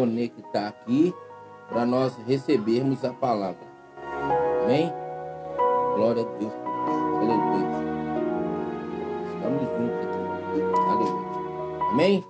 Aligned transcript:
conectar 0.00 0.68
aqui 0.68 1.14
para 1.68 1.84
nós 1.84 2.16
recebermos 2.26 3.04
a 3.04 3.12
palavra. 3.12 3.68
Amém? 4.64 4.90
Glória 5.94 6.22
a 6.22 6.38
Deus. 6.38 6.52
Aleluia. 7.18 7.68
Estamos 9.34 9.62
juntos 9.62 9.98
aqui. 10.06 10.20
Aleluia. 10.88 11.90
Amém? 11.90 12.24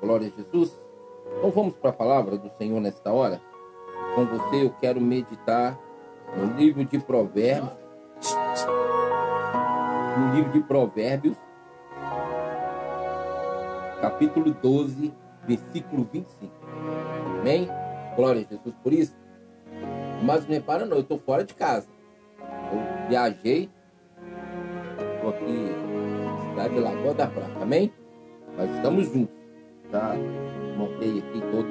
Glória 0.00 0.26
a 0.26 0.42
Jesus. 0.42 0.80
Então 1.38 1.50
vamos 1.52 1.76
para 1.76 1.90
a 1.90 1.92
palavra 1.92 2.36
do 2.36 2.50
Senhor 2.58 2.80
nesta 2.80 3.12
hora. 3.12 3.40
Com 4.16 4.26
você 4.26 4.64
eu 4.64 4.70
quero 4.80 5.00
meditar 5.00 5.78
no 6.36 6.56
livro 6.56 6.84
de 6.84 6.98
Provérbios. 6.98 7.70
No 10.18 10.34
livro 10.34 10.52
de 10.52 10.60
Provérbios, 10.60 11.36
capítulo 14.00 14.54
12, 14.60 15.14
versículo 15.46 16.06
25. 16.12 16.52
Amém? 17.42 17.68
Glória 18.14 18.42
a 18.42 18.44
Jesus 18.44 18.72
por 18.84 18.92
isso. 18.92 19.16
Mas 20.22 20.46
não 20.46 20.54
repara 20.54 20.86
não, 20.86 20.98
eu 20.98 21.02
estou 21.02 21.18
fora 21.18 21.42
de 21.42 21.52
casa. 21.54 21.88
Eu 22.38 23.08
viajei. 23.08 23.68
Estou 25.16 25.30
aqui 25.30 25.42
na 25.42 26.50
cidade 26.50 26.74
de 26.74 26.80
Lagoa 26.80 27.14
da 27.14 27.26
Prata. 27.26 27.60
Amém? 27.60 27.92
Mas 28.56 28.70
estamos 28.76 29.06
juntos. 29.12 29.34
Tá? 29.90 30.14
Montei 30.78 31.18
aqui 31.18 31.40
todo 31.50 31.66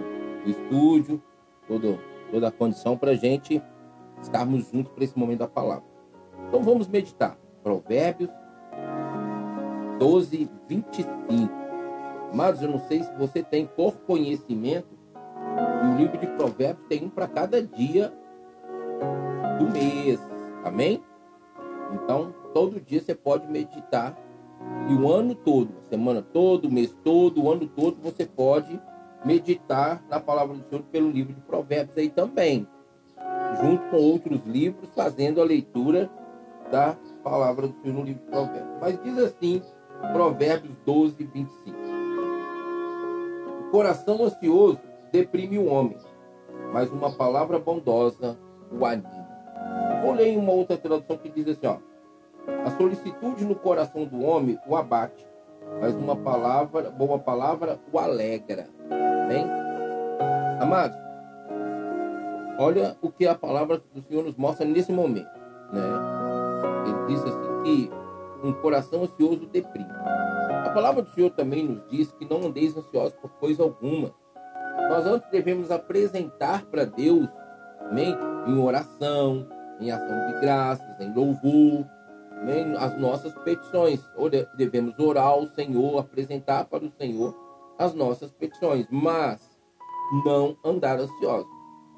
o 0.45 0.49
estúdio, 0.49 1.23
todo, 1.65 1.97
toda 2.29 2.49
a 2.49 2.51
condição 2.51 2.97
para 2.97 3.11
a 3.11 3.15
gente 3.15 3.63
estarmos 4.21 4.69
juntos 4.69 4.91
para 4.91 5.05
esse 5.05 5.17
momento 5.17 5.39
da 5.39 5.47
palavra. 5.47 5.85
Então 6.49 6.61
vamos 6.61 6.89
meditar. 6.89 7.37
Provérbios 7.63 8.29
12, 9.99 10.49
25. 10.67 11.09
Mas 12.33 12.61
eu 12.61 12.69
não 12.69 12.79
sei 12.79 13.03
se 13.03 13.13
você 13.15 13.41
tem 13.41 13.65
por 13.65 13.95
conhecimento 13.99 15.00
que 15.81 15.87
o 15.87 15.95
livro 15.95 16.17
de 16.17 16.27
Provérbios 16.27 16.87
tem 16.87 17.03
um 17.05 17.09
para 17.09 17.27
cada 17.27 17.61
dia 17.61 18.13
do 19.57 19.69
mês. 19.71 20.19
Amém? 20.63 21.03
Então, 21.93 22.33
todo 22.53 22.79
dia 22.79 23.01
você 23.01 23.15
pode 23.15 23.47
meditar. 23.47 24.15
E 24.87 24.93
o 24.93 25.11
ano 25.11 25.33
todo, 25.33 25.69
semana 25.89 26.21
todo, 26.21 26.65
o 26.67 26.71
mês 26.71 26.95
todo, 27.03 27.43
o 27.43 27.51
ano 27.51 27.67
todo, 27.67 27.97
você 27.99 28.25
pode 28.25 28.79
meditar 29.25 30.03
na 30.07 30.19
palavra 30.19 30.55
do 30.55 30.69
Senhor 30.69 30.83
pelo 30.83 31.09
livro 31.09 31.33
de 31.33 31.41
Provérbios 31.41 31.97
aí 31.97 32.09
também. 32.09 32.67
Junto 33.59 33.83
com 33.89 33.97
outros 33.97 34.45
livros, 34.45 34.87
fazendo 34.95 35.41
a 35.41 35.43
leitura 35.43 36.09
da 36.71 36.95
palavra 37.23 37.67
do 37.67 37.81
Senhor 37.81 37.93
no 37.95 38.03
livro 38.03 38.23
de 38.23 38.29
Provérbios. 38.29 38.77
Mas 38.79 39.03
diz 39.03 39.17
assim, 39.17 39.61
Provérbios 40.13 40.75
12, 40.85 41.23
25 41.23 41.91
coração 43.71 44.25
ansioso 44.25 44.90
deprime 45.11 45.57
o 45.57 45.65
homem, 45.65 45.97
mas 46.73 46.89
uma 46.91 47.11
palavra 47.11 47.59
bondosa 47.59 48.37
o 48.71 48.85
anima. 48.85 49.27
Vou 50.01 50.13
ler 50.13 50.37
uma 50.37 50.51
outra 50.51 50.77
tradução 50.77 51.17
que 51.17 51.29
diz 51.29 51.47
assim, 51.47 51.67
ó. 51.67 51.77
A 52.65 52.71
solicitude 52.71 53.45
no 53.45 53.55
coração 53.55 54.05
do 54.05 54.23
homem 54.23 54.57
o 54.67 54.75
abate, 54.75 55.25
mas 55.79 55.93
uma 55.95 56.15
palavra, 56.15 56.89
boa 56.89 57.19
palavra 57.19 57.79
o 57.91 57.99
alegra. 57.99 58.67
Bem? 59.27 59.45
Amados, 60.59 60.97
olha 62.57 62.95
o 63.01 63.11
que 63.11 63.27
a 63.27 63.35
palavra 63.35 63.81
do 63.93 64.01
Senhor 64.01 64.23
nos 64.23 64.35
mostra 64.35 64.65
nesse 64.65 64.91
momento, 64.91 65.29
né? 65.71 65.81
Ele 66.85 67.07
diz 67.07 67.23
assim 67.23 67.63
que 67.63 67.91
um 68.43 68.53
coração 68.53 69.03
ansioso 69.03 69.45
deprime. 69.47 69.91
A 70.65 70.69
palavra 70.73 71.01
do 71.03 71.09
Senhor 71.11 71.29
também 71.31 71.63
nos 71.63 71.87
diz 71.89 72.11
que 72.11 72.25
não 72.25 72.47
andeis 72.47 72.75
ansiosos 72.75 73.13
por 73.21 73.29
coisa 73.31 73.63
alguma. 73.63 74.13
Nós 74.91 75.05
antes 75.05 75.29
devemos 75.31 75.71
apresentar 75.71 76.65
para 76.65 76.83
Deus, 76.83 77.29
amém? 77.79 78.13
Em 78.45 78.59
oração, 78.59 79.47
em 79.79 79.89
ação 79.89 80.27
de 80.27 80.41
graças, 80.41 80.99
em 80.99 81.13
louvor, 81.13 81.87
amém? 82.29 82.75
as 82.77 82.99
nossas 82.99 83.33
petições. 83.35 84.01
Devemos 84.57 84.99
orar 84.99 85.27
ao 85.27 85.47
Senhor, 85.47 85.97
apresentar 85.97 86.65
para 86.65 86.83
o 86.83 86.91
Senhor 86.91 87.33
as 87.79 87.93
nossas 87.93 88.33
petições, 88.33 88.85
mas 88.91 89.39
não 90.25 90.57
andar 90.61 90.99
ansiosos. 90.99 91.47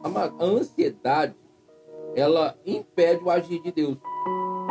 A 0.03 0.46
ansiedade, 0.46 1.35
ela 2.16 2.56
impede 2.63 3.23
o 3.23 3.31
agir 3.31 3.59
de 3.63 3.72
Deus. 3.72 3.97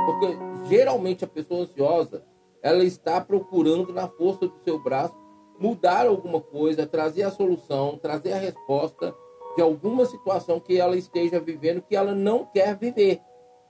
Porque 0.07 0.39
geralmente 0.69 1.25
a 1.25 1.29
pessoa 1.29 1.63
ansiosa, 1.63 2.23
ela 2.63 2.85
está 2.85 3.21
procurando 3.21 3.93
na 3.93 4.07
força 4.07 4.47
do 4.47 4.55
seu 4.63 4.79
braço 4.79 5.22
mudar 5.63 6.09
alguma 6.09 6.41
coisa, 6.41 6.85
trazer 6.85 7.23
a 7.23 7.31
solução, 7.31 7.97
trazer 7.97 8.33
a 8.33 8.39
resposta 8.39 9.15
de 9.55 9.63
alguma 9.63 10.05
situação 10.05 10.59
que 10.59 10.77
ela 10.77 10.97
esteja 10.97 11.39
vivendo 11.39 11.81
que 11.81 11.95
ela 11.95 12.15
não 12.15 12.45
quer 12.45 12.77
viver 12.77 13.21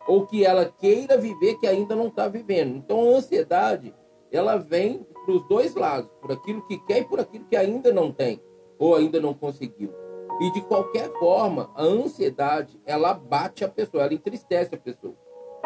ou 0.09 0.27
que 0.27 0.43
ela 0.45 0.65
queira 0.65 1.19
viver 1.19 1.57
que 1.57 1.67
ainda 1.67 1.95
não 1.95 2.07
está 2.07 2.29
vivendo. 2.29 2.77
Então 2.77 3.01
a 3.01 3.17
ansiedade 3.17 3.95
ela 4.31 4.57
vem 4.57 5.07
para 5.25 5.35
os 5.35 5.47
dois 5.47 5.75
lados, 5.75 6.11
por 6.21 6.33
aquilo 6.33 6.67
que 6.67 6.79
quer 6.87 7.01
e 7.01 7.05
por 7.05 7.21
aquilo 7.21 7.45
que 7.45 7.57
ainda 7.57 7.93
não 7.93 8.11
tem 8.11 8.41
ou 8.79 8.95
ainda 8.95 9.21
não 9.21 9.35
conseguiu. 9.35 9.93
E 10.41 10.51
de 10.53 10.63
qualquer 10.63 11.13
forma, 11.19 11.71
a 11.77 11.83
ansiedade 11.83 12.81
ela 12.87 13.13
bate 13.13 13.65
a 13.65 13.69
pessoa, 13.69 14.05
ela 14.05 14.15
entristece 14.15 14.75
a 14.75 14.79
pessoa. 14.79 15.15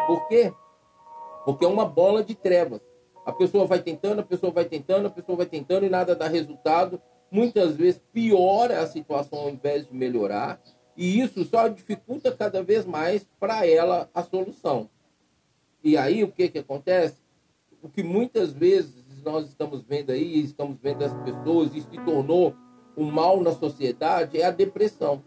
Por 0.05 0.27
quê? 0.27 0.53
Porque 1.45 1.63
é 1.63 1.67
uma 1.67 1.85
bola 1.85 2.21
de 2.21 2.35
trevas. 2.35 2.81
A 3.27 3.33
pessoa 3.33 3.65
vai 3.65 3.81
tentando, 3.81 4.21
a 4.21 4.23
pessoa 4.23 4.53
vai 4.53 4.63
tentando, 4.63 5.07
a 5.07 5.09
pessoa 5.09 5.37
vai 5.37 5.45
tentando 5.45 5.85
e 5.85 5.89
nada 5.89 6.15
dá 6.15 6.29
resultado. 6.29 7.01
Muitas 7.29 7.75
vezes 7.75 8.01
piora 8.13 8.79
a 8.79 8.87
situação 8.87 9.39
ao 9.39 9.49
invés 9.49 9.85
de 9.85 9.93
melhorar. 9.93 10.61
E 10.95 11.19
isso 11.19 11.43
só 11.43 11.67
dificulta 11.67 12.31
cada 12.31 12.63
vez 12.63 12.85
mais 12.85 13.27
para 13.37 13.67
ela 13.67 14.09
a 14.13 14.23
solução. 14.23 14.89
E 15.83 15.97
aí 15.97 16.23
o 16.23 16.31
que, 16.31 16.47
que 16.47 16.59
acontece? 16.59 17.17
O 17.83 17.89
que 17.89 18.01
muitas 18.01 18.53
vezes 18.53 19.03
nós 19.25 19.49
estamos 19.49 19.83
vendo 19.83 20.13
aí, 20.13 20.41
estamos 20.41 20.77
vendo 20.81 21.03
as 21.03 21.13
pessoas, 21.25 21.75
e 21.75 21.81
se 21.81 21.97
tornou 22.05 22.55
um 22.95 23.11
mal 23.11 23.41
na 23.41 23.51
sociedade, 23.51 24.39
é 24.39 24.45
a 24.45 24.51
depressão. 24.51 25.21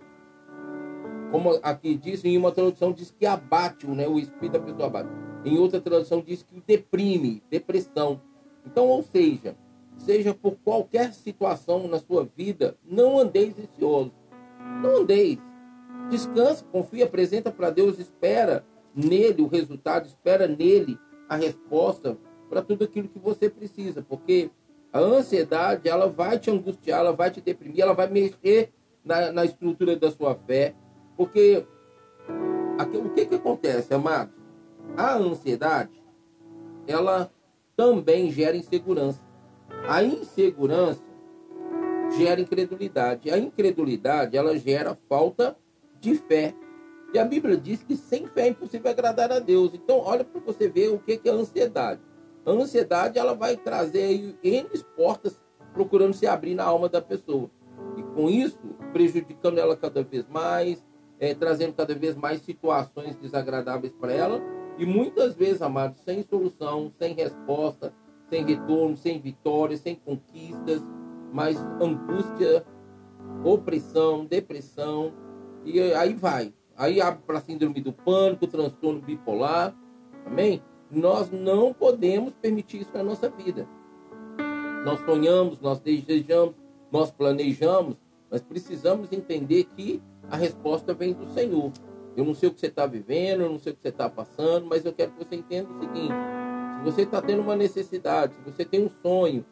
Como 1.31 1.61
aqui 1.63 1.97
diz, 1.97 2.25
em 2.25 2.39
uma 2.39 2.51
tradução 2.51 2.93
diz 2.93 3.11
que 3.11 3.27
abate, 3.27 3.87
né? 3.87 4.09
o 4.09 4.19
espírito 4.19 4.53
da 4.53 4.61
pessoa 4.61 4.87
abate. 4.87 5.30
Em 5.45 5.59
outra 5.59 5.81
tradução 5.81 6.21
diz 6.21 6.43
que 6.43 6.63
deprime, 6.67 7.43
depressão. 7.51 8.21
Então, 8.67 8.87
ou 8.87 9.03
seja, 9.03 9.57
seja 9.97 10.35
por 10.35 10.57
qualquer 10.65 11.13
situação 11.13 11.89
na 11.89 11.99
sua 11.99 12.29
vida, 12.37 12.77
não 12.85 13.19
andeis 13.19 13.55
ansioso. 13.59 14.13
Não 14.83 15.03
andeis. 15.03 15.39
Descanse, 16.11 16.65
confia, 16.65 17.05
apresenta 17.05 17.51
para 17.51 17.71
Deus, 17.71 17.99
espera 17.99 18.65
nele 18.95 19.43
o 19.43 19.47
resultado, 19.47 20.07
espera 20.07 20.47
nele 20.47 20.99
a 21.29 21.37
resposta 21.37 22.19
para 22.49 22.63
tudo 22.63 22.85
aquilo 22.85 23.09
que 23.09 23.19
você 23.19 23.49
precisa, 23.49 24.03
porque 24.03 24.51
a 24.93 24.99
ansiedade 24.99 25.89
ela 25.89 26.09
vai 26.09 26.39
te 26.39 26.51
angustiar, 26.51 27.01
ela 27.01 27.13
vai 27.13 27.31
te 27.31 27.41
deprimir, 27.41 27.81
ela 27.81 27.95
vai 27.95 28.09
mexer 28.09 28.73
na, 29.05 29.31
na 29.31 29.45
estrutura 29.45 29.95
da 29.95 30.11
sua 30.11 30.35
fé, 30.35 30.75
porque 31.17 31.65
aqui, 32.77 32.97
o 32.97 33.11
que 33.11 33.27
que 33.27 33.35
acontece, 33.37 33.95
amados? 33.95 34.40
A 34.97 35.15
ansiedade, 35.17 36.03
ela 36.87 37.31
também 37.77 38.31
gera 38.31 38.57
insegurança. 38.57 39.21
A 39.89 40.03
insegurança 40.03 41.03
gera 42.19 42.41
incredulidade. 42.41 43.31
A 43.31 43.39
incredulidade, 43.39 44.37
ela 44.37 44.59
gera 44.59 44.97
falta 45.09 45.57
de 46.01 46.15
fé. 46.15 46.55
E 47.15 47.19
a 47.19 47.25
Bíblia 47.25 47.57
diz 47.57 47.83
que 47.83 47.97
sem 47.97 48.27
fé 48.27 48.43
é 48.43 48.49
impossível 48.49 48.91
agradar 48.91 49.33
a 49.33 49.39
Deus. 49.39 49.73
Então, 49.75 49.99
olha 49.99 50.25
para 50.25 50.41
você 50.41 50.69
ver 50.69 50.89
o 50.89 50.99
que 50.99 51.21
é 51.25 51.31
a 51.31 51.35
ansiedade. 51.35 52.01
A 52.45 52.51
ansiedade, 52.51 53.19
ela 53.19 53.35
vai 53.35 53.57
trazer 53.57 54.37
N 54.43 54.69
portas 54.97 55.41
procurando 55.73 56.15
se 56.15 56.27
abrir 56.27 56.55
na 56.55 56.65
alma 56.65 56.89
da 56.89 57.01
pessoa. 57.01 57.51
E 57.97 58.03
com 58.03 58.29
isso, 58.29 58.61
prejudicando 58.93 59.59
ela 59.59 59.77
cada 59.77 60.03
vez 60.03 60.27
mais, 60.29 60.85
é, 61.19 61.35
trazendo 61.35 61.73
cada 61.73 61.95
vez 61.95 62.17
mais 62.17 62.43
situações 62.43 63.17
desagradáveis 63.17 63.93
para 63.93 64.13
ela 64.13 64.60
e 64.79 64.87
muitas 64.87 65.35
vezes, 65.35 65.63
amados, 65.63 66.01
sem 66.01 66.23
solução, 66.23 66.91
sem 66.99 67.15
resposta, 67.15 67.93
sem 68.29 68.45
retorno, 68.45 68.97
sem 68.97 69.21
vitória, 69.21 69.77
sem 69.77 69.95
conquistas, 69.95 70.83
mas 71.33 71.57
angústia, 71.81 72.65
opressão, 73.45 74.25
depressão, 74.25 75.13
e 75.65 75.81
aí 75.81 76.15
vai. 76.15 76.53
Aí 76.77 77.01
abre 77.01 77.23
para 77.27 77.41
síndrome 77.41 77.81
do 77.81 77.93
pânico, 77.93 78.47
transtorno 78.47 79.01
bipolar, 79.01 79.77
amém? 80.25 80.63
Nós 80.91 81.31
não 81.31 81.75
podemos 81.75 82.33
permitir 82.35 82.81
isso 82.81 82.93
na 82.95 83.03
nossa 83.03 83.29
vida. 83.29 83.69
Nós 84.85 84.99
sonhamos, 85.01 85.61
nós 85.61 85.79
desejamos, 85.79 86.55
nós 86.91 87.11
planejamos, 87.11 87.97
mas 88.31 88.41
precisamos 88.41 89.13
entender 89.13 89.65
que 89.77 90.03
a 90.31 90.37
resposta 90.37 90.95
vem 90.95 91.13
do 91.13 91.27
Senhor. 91.29 91.71
Eu 92.17 92.25
não 92.25 92.35
sei 92.35 92.49
o 92.49 92.53
que 92.53 92.61
você 92.61 92.67
está 92.67 92.87
vivendo, 92.87 93.43
eu 93.43 93.51
não 93.51 93.59
sei 93.59 93.73
o 93.73 93.77
que 93.77 93.83
você 93.83 93.89
está 93.89 94.09
passando, 94.09 94.67
mas 94.67 94.85
eu 94.85 94.93
quero 94.93 95.13
que 95.13 95.25
você 95.25 95.37
entenda 95.37 95.71
o 95.71 95.79
seguinte: 95.79 96.15
se 96.79 96.85
você 96.85 97.03
está 97.03 97.23
tendo 97.23 97.43
uma 97.43 97.57
necessidade, 97.57 98.35
se 98.35 98.41
você 98.51 98.65
tem 98.65 98.85
um 98.85 98.91
sonho, 99.03 99.45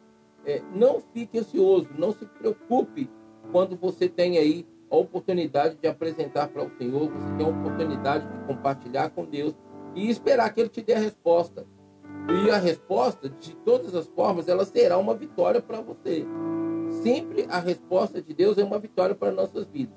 é, 0.45 0.61
não 0.73 0.99
fique 1.13 1.37
ansioso, 1.37 1.89
não 1.97 2.11
se 2.11 2.25
preocupe 2.25 3.09
quando 3.51 3.75
você 3.75 4.07
tem 4.07 4.37
aí 4.37 4.67
a 4.89 4.97
oportunidade 4.97 5.75
de 5.75 5.87
apresentar 5.87 6.47
para 6.47 6.63
o 6.63 6.71
Senhor, 6.77 7.09
você 7.09 7.37
tem 7.37 7.45
a 7.45 7.49
oportunidade 7.49 8.27
de 8.27 8.45
compartilhar 8.45 9.09
com 9.11 9.25
Deus 9.25 9.55
e 9.95 10.09
esperar 10.09 10.53
que 10.53 10.59
Ele 10.59 10.69
te 10.69 10.81
dê 10.81 10.93
a 10.93 10.99
resposta. 10.99 11.65
E 12.27 12.51
a 12.51 12.57
resposta, 12.57 13.29
de 13.29 13.55
todas 13.57 13.95
as 13.95 14.07
formas, 14.07 14.47
ela 14.47 14.65
será 14.65 14.97
uma 14.97 15.15
vitória 15.15 15.61
para 15.61 15.81
você. 15.81 16.25
Sempre 16.89 17.45
a 17.49 17.59
resposta 17.59 18.21
de 18.21 18.33
Deus 18.33 18.57
é 18.57 18.63
uma 18.63 18.79
vitória 18.79 19.15
para 19.15 19.31
nossas 19.31 19.67
vidas. 19.67 19.95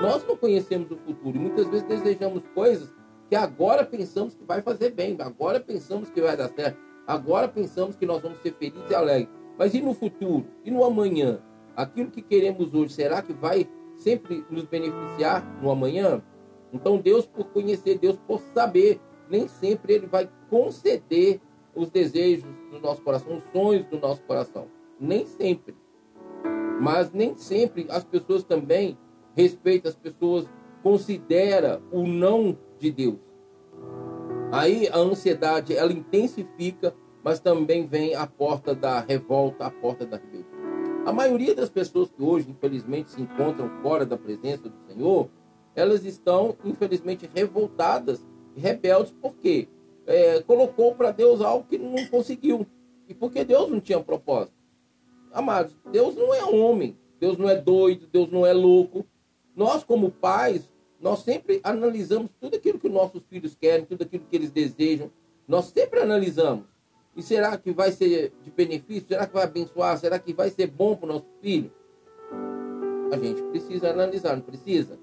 Nós 0.00 0.26
não 0.26 0.36
conhecemos 0.36 0.90
o 0.90 0.96
futuro 0.96 1.36
e 1.36 1.40
muitas 1.40 1.68
vezes 1.68 1.86
desejamos 1.86 2.42
coisas 2.54 2.92
que 3.28 3.36
agora 3.36 3.84
pensamos 3.84 4.34
que 4.34 4.44
vai 4.44 4.62
fazer 4.62 4.90
bem, 4.90 5.16
agora 5.20 5.60
pensamos 5.60 6.10
que 6.10 6.20
vai 6.20 6.36
dar 6.36 6.48
certo, 6.48 6.78
agora 7.06 7.46
pensamos 7.46 7.94
que 7.94 8.06
nós 8.06 8.22
vamos 8.22 8.40
ser 8.40 8.54
felizes 8.54 8.90
e 8.90 8.94
alegres. 8.94 9.32
Mas 9.58 9.74
e 9.74 9.80
no 9.80 9.94
futuro? 9.94 10.46
E 10.64 10.70
no 10.70 10.82
amanhã? 10.82 11.40
Aquilo 11.76 12.10
que 12.10 12.22
queremos 12.22 12.72
hoje, 12.74 12.94
será 12.94 13.22
que 13.22 13.32
vai 13.32 13.68
sempre 13.94 14.44
nos 14.50 14.64
beneficiar 14.64 15.44
no 15.62 15.70
amanhã? 15.70 16.22
Então, 16.72 16.98
Deus, 16.98 17.26
por 17.26 17.44
conhecer, 17.46 17.98
Deus, 17.98 18.16
por 18.26 18.40
saber, 18.54 19.00
nem 19.28 19.46
sempre 19.46 19.94
Ele 19.94 20.06
vai 20.06 20.28
conceder 20.48 21.40
os 21.74 21.90
desejos 21.90 22.54
do 22.70 22.80
nosso 22.80 23.02
coração, 23.02 23.36
os 23.36 23.44
sonhos 23.52 23.84
do 23.86 23.98
nosso 23.98 24.22
coração. 24.22 24.66
Nem 24.98 25.26
sempre. 25.26 25.74
Mas 26.80 27.12
nem 27.12 27.36
sempre 27.36 27.86
as 27.90 28.02
pessoas 28.02 28.42
também 28.42 28.96
respeitam, 29.36 29.90
as 29.90 29.96
pessoas 29.96 30.46
consideram 30.82 31.82
o 31.92 32.06
não 32.06 32.56
de 32.78 32.90
Deus. 32.90 33.18
Aí 34.50 34.88
a 34.88 34.96
ansiedade 34.96 35.76
ela 35.76 35.92
intensifica, 35.92 36.94
mas 37.22 37.38
também 37.38 37.86
vem 37.86 38.14
a 38.14 38.26
porta 38.26 38.74
da 38.74 38.98
revolta, 39.00 39.66
a 39.66 39.70
porta 39.70 40.06
da 40.06 40.16
rebelião. 40.16 40.50
A 41.06 41.12
maioria 41.12 41.54
das 41.54 41.68
pessoas 41.68 42.10
que 42.10 42.22
hoje, 42.22 42.50
infelizmente, 42.50 43.10
se 43.10 43.20
encontram 43.20 43.68
fora 43.82 44.04
da 44.04 44.16
presença 44.16 44.68
do 44.68 44.78
Senhor, 44.88 45.28
elas 45.74 46.04
estão, 46.04 46.56
infelizmente, 46.64 47.28
revoltadas 47.32 48.26
e 48.56 48.60
rebeldes, 48.60 49.14
porque 49.20 49.68
é, 50.06 50.42
colocou 50.42 50.94
para 50.94 51.10
Deus 51.10 51.40
algo 51.40 51.66
que 51.68 51.78
não 51.78 52.06
conseguiu. 52.06 52.66
E 53.08 53.14
porque 53.14 53.44
Deus 53.44 53.70
não 53.70 53.80
tinha 53.80 54.00
propósito. 54.00 54.59
Amados, 55.32 55.76
Deus 55.90 56.16
não 56.16 56.34
é 56.34 56.44
homem, 56.44 56.96
Deus 57.18 57.38
não 57.38 57.48
é 57.48 57.56
doido, 57.56 58.06
Deus 58.06 58.30
não 58.30 58.44
é 58.44 58.52
louco. 58.52 59.06
Nós, 59.54 59.84
como 59.84 60.10
pais, 60.10 60.68
nós 61.00 61.20
sempre 61.20 61.60
analisamos 61.62 62.30
tudo 62.40 62.56
aquilo 62.56 62.78
que 62.78 62.88
nossos 62.88 63.22
filhos 63.24 63.54
querem, 63.54 63.84
tudo 63.84 64.02
aquilo 64.02 64.24
que 64.28 64.36
eles 64.36 64.50
desejam. 64.50 65.10
Nós 65.46 65.66
sempre 65.66 66.00
analisamos. 66.00 66.66
E 67.16 67.22
será 67.22 67.56
que 67.56 67.72
vai 67.72 67.90
ser 67.92 68.32
de 68.42 68.50
benefício? 68.50 69.08
Será 69.08 69.26
que 69.26 69.34
vai 69.34 69.44
abençoar? 69.44 69.98
Será 69.98 70.18
que 70.18 70.32
vai 70.32 70.50
ser 70.50 70.68
bom 70.68 70.94
para 70.94 71.06
o 71.10 71.12
nosso 71.12 71.26
filho? 71.40 71.72
A 73.12 73.16
gente 73.16 73.42
precisa 73.44 73.90
analisar, 73.90 74.36
não 74.36 74.42
precisa? 74.42 74.98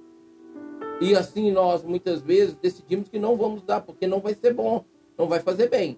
E 1.01 1.15
assim 1.15 1.51
nós 1.51 1.83
muitas 1.83 2.21
vezes 2.21 2.55
decidimos 2.55 3.09
que 3.09 3.19
não 3.19 3.35
vamos 3.35 3.61
dar, 3.61 3.81
porque 3.81 4.07
não 4.07 4.19
vai 4.19 4.33
ser 4.33 4.53
bom, 4.53 4.83
não 5.17 5.27
vai 5.27 5.39
fazer 5.39 5.69
bem. 5.69 5.97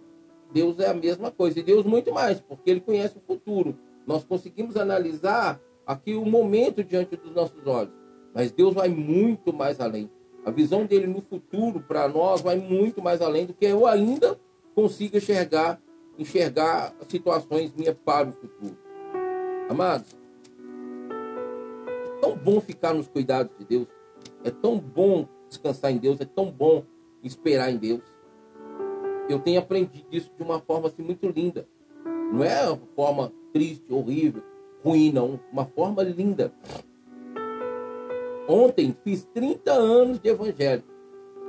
Deus 0.52 0.80
é 0.80 0.88
a 0.88 0.94
mesma 0.94 1.32
coisa, 1.32 1.60
e 1.60 1.64
Deus 1.64 1.86
muito 1.86 2.12
mais, 2.12 2.40
porque 2.42 2.70
Ele 2.70 2.82
conhece 2.82 3.18
o 3.18 3.22
futuro. 3.22 3.78
Nós 4.10 4.24
conseguimos 4.24 4.76
analisar 4.76 5.62
aqui 5.86 6.16
o 6.16 6.26
momento 6.26 6.84
diante 6.84 7.16
dos 7.16 7.32
nossos 7.32 7.68
olhos, 7.68 7.94
mas 8.34 8.52
Deus 8.52 8.74
vai 8.74 8.90
muito 8.90 9.54
mais 9.54 9.80
além. 9.80 10.10
A 10.44 10.50
visão 10.50 10.84
dele 10.84 11.06
no 11.06 11.22
futuro 11.22 11.80
para 11.80 12.08
nós 12.08 12.42
vai 12.42 12.58
muito 12.58 13.04
mais 13.04 13.22
além 13.22 13.46
do 13.46 13.54
que 13.54 13.66
eu 13.66 13.86
ainda 13.86 14.36
consigo 14.74 15.16
enxergar 15.16 15.80
enxergar 16.18 16.92
situações 17.08 17.72
minhas 17.72 17.96
para 18.04 18.30
o 18.30 18.32
futuro. 18.32 18.76
Amados, 19.70 20.18
é 22.08 22.20
tão 22.20 22.36
bom 22.36 22.60
ficar 22.60 22.96
nos 22.96 23.08
cuidados 23.08 23.56
de 23.60 23.64
Deus, 23.64 23.88
é 24.44 24.50
tão 24.50 24.80
bom 24.80 25.28
descansar 25.48 25.92
em 25.92 26.00
Deus, 26.00 26.20
é 26.20 26.26
tão 26.26 26.50
bom 26.50 26.84
esperar 27.24 27.72
em 27.72 27.78
Deus. 27.78 28.02
Eu 29.30 29.38
tenho 29.38 29.60
aprendido 29.60 30.08
isso 30.12 30.32
de 30.36 30.42
uma 30.42 30.60
forma 30.60 30.88
assim, 30.88 31.04
muito 31.04 31.28
linda. 31.30 31.68
Não 32.34 32.44
é 32.44 32.68
uma 32.68 32.88
forma 32.96 33.39
triste, 33.54 33.92
horrível, 33.92 34.44
ruim, 34.84 35.12
não. 35.12 35.40
Uma 35.52 35.66
forma 35.66 36.04
linda. 36.04 36.54
Ontem 38.48 38.96
fiz 39.04 39.26
30 39.34 39.72
anos 39.72 40.20
de 40.20 40.30
evangelho. 40.30 40.84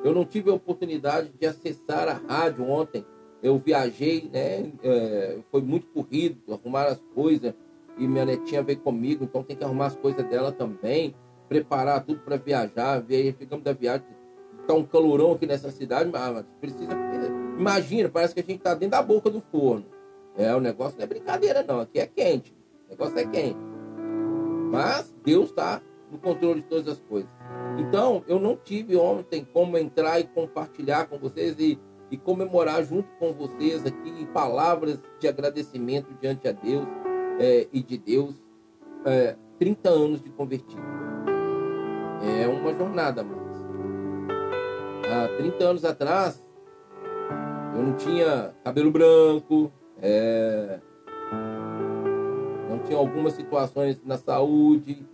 Eu 0.05 0.15
não 0.15 0.25
tive 0.25 0.51
a 0.51 0.55
oportunidade 0.55 1.31
de 1.39 1.47
acessar 1.47 2.09
a 2.09 2.15
rádio 2.15 2.69
ontem 2.69 3.05
eu 3.43 3.59
viajei, 3.59 4.29
né? 4.33 4.71
É, 4.83 5.39
foi 5.51 5.63
muito 5.63 5.87
corrido, 5.89 6.53
arrumar 6.53 6.85
as 6.87 7.01
coisas. 7.15 7.55
E 7.99 8.07
minha 8.07 8.25
netinha 8.25 8.63
veio 8.63 8.79
comigo, 8.79 9.25
então 9.25 9.43
tem 9.43 9.57
que 9.57 9.65
arrumar 9.65 9.87
as 9.87 9.97
coisas 9.97 10.25
dela 10.27 10.53
também, 10.53 11.15
preparar 11.49 12.05
tudo 12.05 12.21
para 12.21 12.37
viajar. 12.37 13.01
Ver, 13.01 13.35
ficamos 13.35 13.65
da 13.65 13.73
viagem, 13.73 14.07
tá 14.67 14.75
um 14.75 14.85
calorão 14.85 15.33
aqui 15.33 15.47
nessa 15.47 15.71
cidade, 15.71 16.11
mas 16.11 16.45
precisa. 16.61 16.93
Imagina, 17.59 18.09
parece 18.09 18.35
que 18.35 18.41
a 18.41 18.45
gente 18.45 18.61
tá 18.61 18.75
dentro 18.75 18.93
da 18.93 19.03
boca 19.03 19.29
do 19.29 19.41
forno. 19.41 19.85
É, 20.41 20.55
o 20.55 20.61
negócio 20.61 20.97
não 20.97 21.05
é 21.05 21.07
brincadeira, 21.07 21.63
não. 21.63 21.81
Aqui 21.81 21.99
é 22.01 22.07
quente. 22.07 22.57
O 22.87 22.91
negócio 22.91 23.19
é 23.19 23.27
quente. 23.27 23.59
Mas 24.71 25.15
Deus 25.25 25.51
está 25.51 25.83
no 26.11 26.19
controle 26.19 26.63
de 26.63 26.67
todas 26.67 26.89
as 26.89 27.01
coisas. 27.01 27.31
Então, 27.79 28.25
eu 28.27 28.41
não 28.41 28.57
tive 28.57 28.97
ontem 28.97 29.47
como 29.53 29.77
entrar 29.77 30.19
e 30.19 30.25
compartilhar 30.25 31.07
com 31.07 31.19
vocês 31.19 31.57
e 31.59 31.79
e 32.11 32.17
comemorar 32.17 32.83
junto 32.85 33.09
com 33.19 33.33
vocês 33.33 33.87
aqui 33.87 34.27
palavras 34.35 34.99
de 35.21 35.29
agradecimento 35.29 36.13
diante 36.21 36.49
a 36.49 36.53
Deus 36.53 36.87
é, 37.39 37.69
e 37.73 37.83
de 37.83 37.97
Deus 37.97 38.35
é, 39.05 39.37
30 39.59 39.89
anos 39.89 40.21
de 40.21 40.31
convertido. 40.31 40.83
É 42.23 42.47
uma 42.49 42.75
jornada, 42.75 43.23
mas 43.23 43.39
há 45.11 45.29
30 45.37 45.65
anos 45.65 45.85
atrás 45.85 46.45
eu 47.77 47.83
não 47.83 47.95
tinha 47.95 48.53
cabelo 48.65 48.91
branco, 48.91 49.73
é, 50.03 50.81
não 52.69 52.79
tinha 52.81 52.99
algumas 52.99 53.35
situações 53.35 54.01
na 54.05 54.17
saúde 54.17 55.07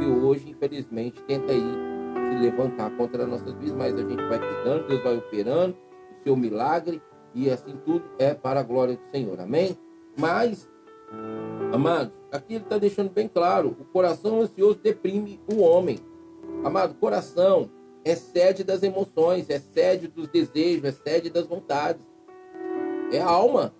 e 0.00 0.06
hoje, 0.06 0.50
infelizmente, 0.50 1.22
tenta 1.22 1.52
aí 1.52 1.92
se 2.30 2.38
levantar 2.42 2.90
contra 2.96 3.26
nossas 3.26 3.54
vidas, 3.54 3.76
mas 3.76 3.94
a 3.94 4.08
gente 4.08 4.22
vai 4.24 4.38
cuidando, 4.38 4.88
Deus 4.88 5.02
vai 5.02 5.16
operando 5.16 5.76
seu 6.24 6.36
milagre 6.36 7.02
e 7.34 7.50
assim 7.50 7.76
tudo 7.84 8.04
é 8.18 8.34
para 8.34 8.60
a 8.60 8.62
glória 8.62 8.96
do 8.96 9.10
Senhor. 9.10 9.40
Amém? 9.40 9.76
Mas, 10.16 10.68
amados, 11.72 12.12
aqui 12.30 12.54
ele 12.54 12.64
está 12.64 12.78
deixando 12.78 13.10
bem 13.10 13.28
claro: 13.28 13.76
o 13.80 13.84
coração 13.84 14.40
ansioso 14.40 14.78
deprime 14.82 15.40
o 15.52 15.60
homem. 15.60 15.98
Amado, 16.64 16.94
coração 16.94 17.70
é 18.04 18.14
sede 18.14 18.64
das 18.64 18.82
emoções, 18.82 19.48
é 19.48 19.58
sede 19.58 20.08
dos 20.08 20.28
desejos, 20.28 20.84
é 20.84 20.92
sede 20.92 21.30
das 21.30 21.46
vontades. 21.46 22.02
É 23.12 23.20
a 23.20 23.28
alma. 23.28 23.74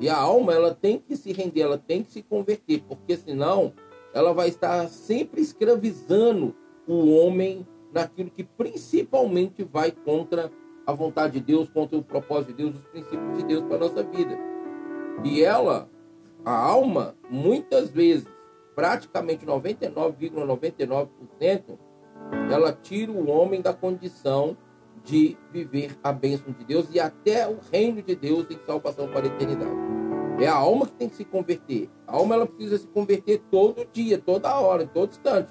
E 0.00 0.08
a 0.08 0.16
alma, 0.16 0.52
ela 0.52 0.74
tem 0.74 0.98
que 0.98 1.16
se 1.16 1.32
render, 1.32 1.62
ela 1.62 1.78
tem 1.78 2.02
que 2.02 2.12
se 2.12 2.22
converter, 2.22 2.82
porque 2.88 3.16
senão 3.16 3.72
ela 4.14 4.32
vai 4.32 4.48
estar 4.48 4.88
sempre 4.88 5.40
escravizando 5.40 6.54
o 6.86 7.10
homem 7.10 7.66
naquilo 7.92 8.30
que 8.30 8.44
principalmente 8.44 9.64
vai 9.64 9.90
contra 9.90 10.50
a 10.86 10.92
vontade 10.92 11.34
de 11.34 11.40
Deus, 11.40 11.68
contra 11.68 11.98
o 11.98 12.02
propósito 12.02 12.48
de 12.48 12.62
Deus, 12.62 12.74
os 12.74 12.84
princípios 12.84 13.38
de 13.38 13.44
Deus 13.44 13.62
para 13.64 13.76
a 13.76 13.80
nossa 13.80 14.02
vida. 14.02 14.38
E 15.24 15.42
ela, 15.42 15.90
a 16.44 16.56
alma, 16.56 17.14
muitas 17.28 17.90
vezes, 17.90 18.26
praticamente 18.74 19.44
99,99%, 19.44 21.08
,99%, 21.40 21.78
ela 22.50 22.72
tira 22.72 23.12
o 23.12 23.28
homem 23.28 23.60
da 23.60 23.74
condição 23.74 24.56
de 25.08 25.38
viver 25.50 25.98
a 26.04 26.12
bênção 26.12 26.52
de 26.52 26.64
Deus 26.66 26.86
e 26.92 27.00
até 27.00 27.48
o 27.48 27.58
reino 27.72 28.02
de 28.02 28.14
Deus 28.14 28.46
em 28.50 28.58
salvação 28.58 29.08
para 29.08 29.22
a 29.22 29.26
eternidade. 29.26 29.74
É 30.38 30.46
a 30.46 30.54
alma 30.54 30.86
que 30.86 30.92
tem 30.92 31.08
que 31.08 31.16
se 31.16 31.24
converter. 31.24 31.88
A 32.06 32.16
alma 32.16 32.34
ela 32.34 32.46
precisa 32.46 32.76
se 32.76 32.86
converter 32.88 33.42
todo 33.50 33.88
dia, 33.90 34.18
toda 34.18 34.54
hora, 34.60 34.82
em 34.82 34.86
todo 34.86 35.10
instante. 35.10 35.50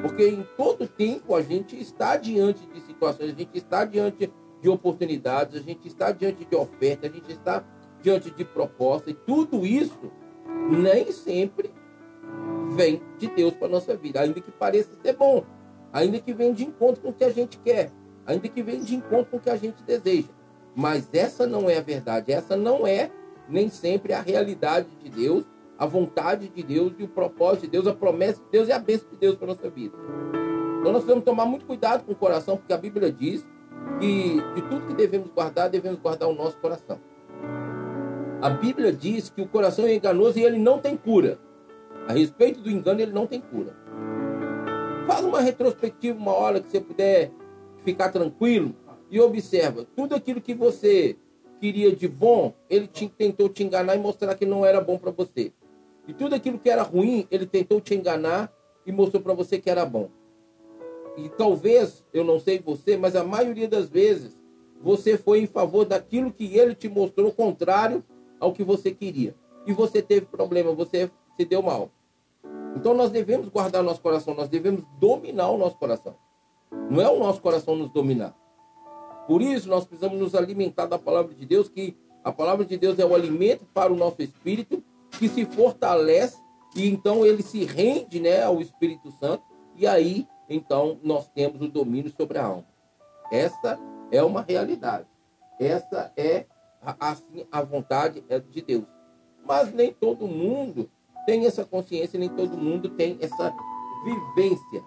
Porque 0.00 0.28
em 0.28 0.46
todo 0.56 0.86
tempo 0.86 1.34
a 1.34 1.42
gente 1.42 1.76
está 1.78 2.16
diante 2.16 2.64
de 2.66 2.80
situações, 2.82 3.34
a 3.34 3.36
gente 3.36 3.58
está 3.58 3.84
diante 3.84 4.32
de 4.62 4.68
oportunidades, 4.68 5.60
a 5.60 5.62
gente 5.62 5.88
está 5.88 6.12
diante 6.12 6.44
de 6.44 6.56
oferta, 6.56 7.08
a 7.08 7.10
gente 7.10 7.32
está 7.32 7.64
diante 8.00 8.30
de 8.30 8.44
proposta, 8.44 9.10
e 9.10 9.14
tudo 9.14 9.66
isso 9.66 10.10
nem 10.70 11.10
sempre 11.10 11.70
vem 12.74 13.02
de 13.18 13.26
Deus 13.28 13.54
para 13.54 13.68
nossa 13.68 13.96
vida, 13.96 14.20
ainda 14.20 14.40
que 14.40 14.50
pareça 14.50 14.90
ser 15.02 15.16
bom, 15.16 15.44
ainda 15.92 16.18
que 16.18 16.32
venha 16.32 16.52
de 16.52 16.64
encontro 16.64 17.02
com 17.02 17.08
o 17.10 17.12
que 17.12 17.24
a 17.24 17.30
gente 17.30 17.58
quer, 17.58 17.90
ainda 18.26 18.48
que 18.48 18.62
venha 18.62 18.80
de 18.80 18.94
encontro 18.94 19.26
com 19.30 19.36
o 19.36 19.40
que 19.40 19.50
a 19.50 19.56
gente 19.56 19.82
deseja. 19.82 20.28
Mas 20.74 21.08
essa 21.12 21.46
não 21.46 21.68
é 21.68 21.78
a 21.78 21.82
verdade, 21.82 22.32
essa 22.32 22.56
não 22.56 22.86
é 22.86 23.10
nem 23.48 23.68
sempre 23.68 24.12
a 24.12 24.20
realidade 24.20 24.88
de 25.02 25.08
Deus, 25.08 25.44
a 25.78 25.86
vontade 25.86 26.48
de 26.48 26.62
Deus 26.62 26.92
e 26.98 27.04
o 27.04 27.08
propósito 27.08 27.62
de 27.62 27.68
Deus, 27.68 27.86
a 27.86 27.94
promessa 27.94 28.40
de 28.40 28.50
Deus 28.50 28.68
e 28.68 28.72
a 28.72 28.78
bênção 28.78 29.08
de 29.10 29.16
Deus 29.16 29.36
para 29.36 29.48
nossa 29.48 29.68
vida. 29.68 29.96
Então 30.80 30.92
nós 30.92 31.04
que 31.04 31.20
tomar 31.22 31.46
muito 31.46 31.64
cuidado 31.64 32.04
com 32.04 32.12
o 32.12 32.16
coração, 32.16 32.56
porque 32.56 32.72
a 32.72 32.76
Bíblia 32.78 33.10
diz 33.10 33.46
que 34.00 34.40
de 34.54 34.62
tudo 34.62 34.86
que 34.86 34.94
devemos 34.94 35.30
guardar, 35.30 35.70
devemos 35.70 35.98
guardar 36.00 36.28
o 36.28 36.34
nosso 36.34 36.56
coração. 36.58 37.00
A 38.42 38.50
Bíblia 38.50 38.92
diz 38.92 39.30
que 39.30 39.40
o 39.40 39.48
coração 39.48 39.86
é 39.86 39.94
enganoso 39.94 40.38
e 40.38 40.44
ele 40.44 40.58
não 40.58 40.78
tem 40.78 40.96
cura. 40.96 41.38
A 42.06 42.12
respeito 42.12 42.60
do 42.60 42.70
engano, 42.70 43.00
ele 43.00 43.12
não 43.12 43.26
tem 43.26 43.40
cura. 43.40 43.74
Faz 45.06 45.24
uma 45.24 45.40
retrospectiva 45.40 46.18
uma 46.18 46.32
hora 46.32 46.60
que 46.60 46.68
você 46.68 46.80
puder 46.80 47.30
ficar 47.84 48.10
tranquilo 48.10 48.74
e 49.10 49.20
observa 49.20 49.86
tudo 49.94 50.14
aquilo 50.14 50.40
que 50.40 50.54
você 50.54 51.16
queria 51.60 51.94
de 51.94 52.08
bom, 52.08 52.52
ele 52.68 52.86
te, 52.86 53.08
tentou 53.08 53.48
te 53.48 53.62
enganar 53.62 53.94
e 53.94 53.98
mostrar 53.98 54.34
que 54.34 54.44
não 54.44 54.66
era 54.66 54.80
bom 54.80 54.98
para 54.98 55.10
você. 55.10 55.52
E 56.06 56.12
tudo 56.12 56.34
aquilo 56.34 56.58
que 56.58 56.68
era 56.68 56.82
ruim, 56.82 57.26
ele 57.30 57.46
tentou 57.46 57.80
te 57.80 57.94
enganar 57.94 58.52
e 58.84 58.92
mostrou 58.92 59.22
para 59.22 59.34
você 59.34 59.58
que 59.58 59.70
era 59.70 59.86
bom. 59.86 60.10
E 61.16 61.28
talvez, 61.28 62.04
eu 62.12 62.24
não 62.24 62.40
sei 62.40 62.58
você, 62.58 62.96
mas 62.96 63.14
a 63.14 63.24
maioria 63.24 63.68
das 63.68 63.88
vezes 63.88 64.36
você 64.82 65.16
foi 65.16 65.40
em 65.40 65.46
favor 65.46 65.84
daquilo 65.84 66.32
que 66.32 66.58
ele 66.58 66.74
te 66.74 66.88
mostrou 66.88 67.32
contrário 67.32 68.04
ao 68.38 68.52
que 68.52 68.64
você 68.64 68.90
queria. 68.90 69.34
E 69.66 69.72
você 69.72 70.02
teve 70.02 70.26
problema, 70.26 70.74
você 70.74 71.10
se 71.36 71.44
deu 71.44 71.62
mal. 71.62 71.90
Então 72.76 72.92
nós 72.92 73.10
devemos 73.10 73.48
guardar 73.48 73.82
nosso 73.82 74.00
coração, 74.00 74.34
nós 74.34 74.48
devemos 74.48 74.84
dominar 74.98 75.48
o 75.50 75.56
nosso 75.56 75.76
coração. 75.76 76.16
Não 76.90 77.00
é 77.00 77.08
o 77.08 77.18
nosso 77.18 77.40
coração 77.40 77.76
nos 77.76 77.90
dominar. 77.90 78.34
Por 79.26 79.40
isso 79.40 79.68
nós 79.68 79.84
precisamos 79.84 80.18
nos 80.18 80.34
alimentar 80.34 80.86
da 80.86 80.98
palavra 80.98 81.34
de 81.34 81.46
Deus, 81.46 81.68
que 81.68 81.96
a 82.22 82.30
palavra 82.30 82.64
de 82.64 82.76
Deus 82.76 82.98
é 82.98 83.04
o 83.04 83.14
alimento 83.14 83.64
para 83.72 83.92
o 83.92 83.96
nosso 83.96 84.22
espírito, 84.22 84.82
que 85.10 85.28
se 85.28 85.44
fortalece 85.44 86.38
e 86.74 86.88
então 86.88 87.24
ele 87.24 87.42
se 87.42 87.64
rende, 87.64 88.18
né, 88.18 88.42
ao 88.42 88.60
Espírito 88.60 89.10
Santo, 89.12 89.44
e 89.76 89.86
aí 89.86 90.26
então 90.48 90.98
nós 91.02 91.28
temos 91.28 91.60
o 91.60 91.68
domínio 91.68 92.12
sobre 92.16 92.38
a 92.38 92.46
alma. 92.46 92.66
Essa 93.30 93.78
é 94.10 94.22
uma 94.22 94.42
realidade. 94.42 95.06
Essa 95.58 96.12
é 96.16 96.46
assim 97.00 97.46
a 97.50 97.62
vontade 97.62 98.24
é 98.28 98.38
de 98.38 98.60
Deus. 98.60 98.84
Mas 99.46 99.72
nem 99.72 99.92
todo 99.92 100.26
mundo 100.26 100.90
tem 101.26 101.46
essa 101.46 101.64
consciência, 101.64 102.18
nem 102.18 102.28
todo 102.28 102.56
mundo 102.56 102.90
tem 102.90 103.18
essa 103.20 103.54
vivência. 104.04 104.82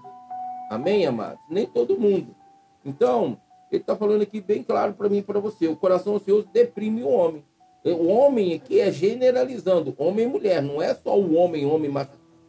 Amém, 0.69 1.05
amados? 1.05 1.39
Nem 1.49 1.65
todo 1.65 1.99
mundo. 1.99 2.35
Então, 2.83 3.39
ele 3.71 3.81
está 3.81 3.95
falando 3.95 4.21
aqui 4.21 4.41
bem 4.41 4.63
claro 4.63 4.93
para 4.93 5.09
mim 5.09 5.17
e 5.17 5.23
para 5.23 5.39
você. 5.39 5.67
O 5.67 5.75
coração 5.75 6.15
ansioso 6.15 6.47
deprime 6.51 7.03
o 7.03 7.09
homem. 7.09 7.43
O 7.83 8.07
homem 8.07 8.53
aqui 8.53 8.79
é 8.79 8.91
generalizando, 8.91 9.95
homem 9.97 10.25
e 10.25 10.29
mulher. 10.29 10.61
Não 10.61 10.81
é 10.81 10.93
só 10.93 11.17
o 11.17 11.35
homem, 11.35 11.65
homem 11.65 11.91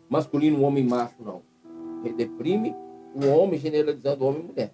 masculino, 0.08 0.62
homem 0.62 0.82
macho, 0.82 1.22
não. 1.22 1.42
Ele 2.04 2.14
deprime 2.14 2.74
o 3.14 3.26
homem 3.26 3.58
generalizando 3.58 4.24
homem 4.24 4.42
e 4.42 4.46
mulher. 4.46 4.72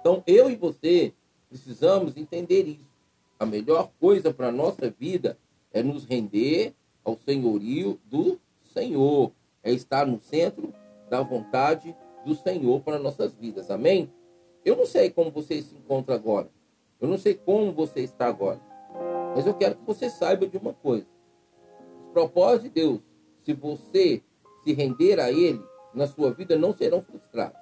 Então, 0.00 0.22
eu 0.26 0.50
e 0.50 0.56
você 0.56 1.12
precisamos 1.48 2.16
entender 2.16 2.66
isso. 2.66 2.92
A 3.38 3.44
melhor 3.44 3.90
coisa 4.00 4.32
para 4.32 4.48
a 4.48 4.52
nossa 4.52 4.90
vida 4.90 5.36
é 5.72 5.82
nos 5.82 6.04
render 6.04 6.74
ao 7.04 7.18
senhorio 7.18 7.98
do 8.04 8.40
Senhor. 8.62 9.32
É 9.62 9.70
estar 9.72 10.06
no 10.06 10.20
centro 10.20 10.72
da 11.10 11.20
vontade 11.20 11.94
do 12.24 12.34
Senhor 12.34 12.80
para 12.80 12.98
nossas 12.98 13.34
vidas. 13.34 13.70
Amém? 13.70 14.12
Eu 14.64 14.76
não 14.76 14.86
sei 14.86 15.10
como 15.10 15.30
você 15.30 15.60
se 15.60 15.74
encontra 15.74 16.14
agora. 16.14 16.48
Eu 17.00 17.08
não 17.08 17.18
sei 17.18 17.34
como 17.34 17.72
você 17.72 18.00
está 18.00 18.26
agora. 18.26 18.60
Mas 19.34 19.46
eu 19.46 19.54
quero 19.54 19.76
que 19.76 19.84
você 19.84 20.08
saiba 20.08 20.46
de 20.46 20.56
uma 20.56 20.72
coisa. 20.72 21.06
Os 22.06 22.12
propósitos 22.12 22.64
de 22.64 22.70
Deus, 22.70 23.00
se 23.42 23.52
você 23.52 24.22
se 24.62 24.72
render 24.72 25.18
a 25.18 25.30
Ele, 25.30 25.60
na 25.94 26.06
sua 26.06 26.32
vida 26.32 26.56
não 26.56 26.72
serão 26.72 27.02
frustrados. 27.02 27.60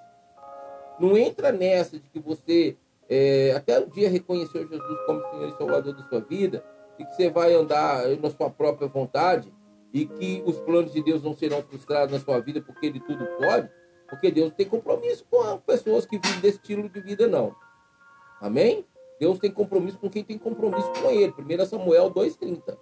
Não 0.99 1.17
entra 1.17 1.51
nessa 1.51 1.99
de 1.99 2.09
que 2.11 2.21
você 2.21 2.77
é, 3.09 3.53
até 3.57 3.81
um 3.81 3.89
dia 3.89 4.09
reconheceu 4.09 4.69
Jesus 4.69 4.99
como 5.05 5.21
Senhor 5.31 5.49
e 5.49 5.57
Salvador 5.57 5.95
da 5.95 6.03
sua 6.05 6.21
vida 6.21 6.65
e 6.99 7.05
que 7.05 7.15
você 7.15 7.29
vai 7.29 7.53
andar 7.55 8.07
na 8.23 8.31
sua 8.31 8.51
própria 8.51 8.87
vontade 8.87 9.53
e 9.93 10.07
que 10.07 10.43
os 10.47 10.59
planos 10.61 10.93
de 10.93 11.03
Deus 11.03 11.23
não 11.23 11.35
serão 11.35 11.63
frustrados 11.63 12.13
na 12.13 12.21
sua 12.21 12.39
vida 12.39 12.61
porque 12.61 12.87
Ele 12.87 13.01
tudo 13.01 13.27
pode. 13.39 13.69
Porque 14.11 14.31
Deus 14.31 14.53
tem 14.53 14.67
compromisso 14.67 15.25
com 15.31 15.59
pessoas 15.59 16.05
que 16.05 16.19
vivem 16.19 16.41
desse 16.41 16.59
estilo 16.59 16.89
de 16.89 17.01
vida, 17.01 17.27
não. 17.27 17.55
Amém? 18.41 18.85
Deus 19.19 19.39
tem 19.39 19.51
compromisso 19.51 19.99
com 19.99 20.11
quem 20.11 20.25
tem 20.25 20.37
compromisso 20.37 20.91
com 21.01 21.11
Ele. 21.11 21.33
1 21.39 21.67
Samuel 21.67 22.11
2,30. 22.11 22.77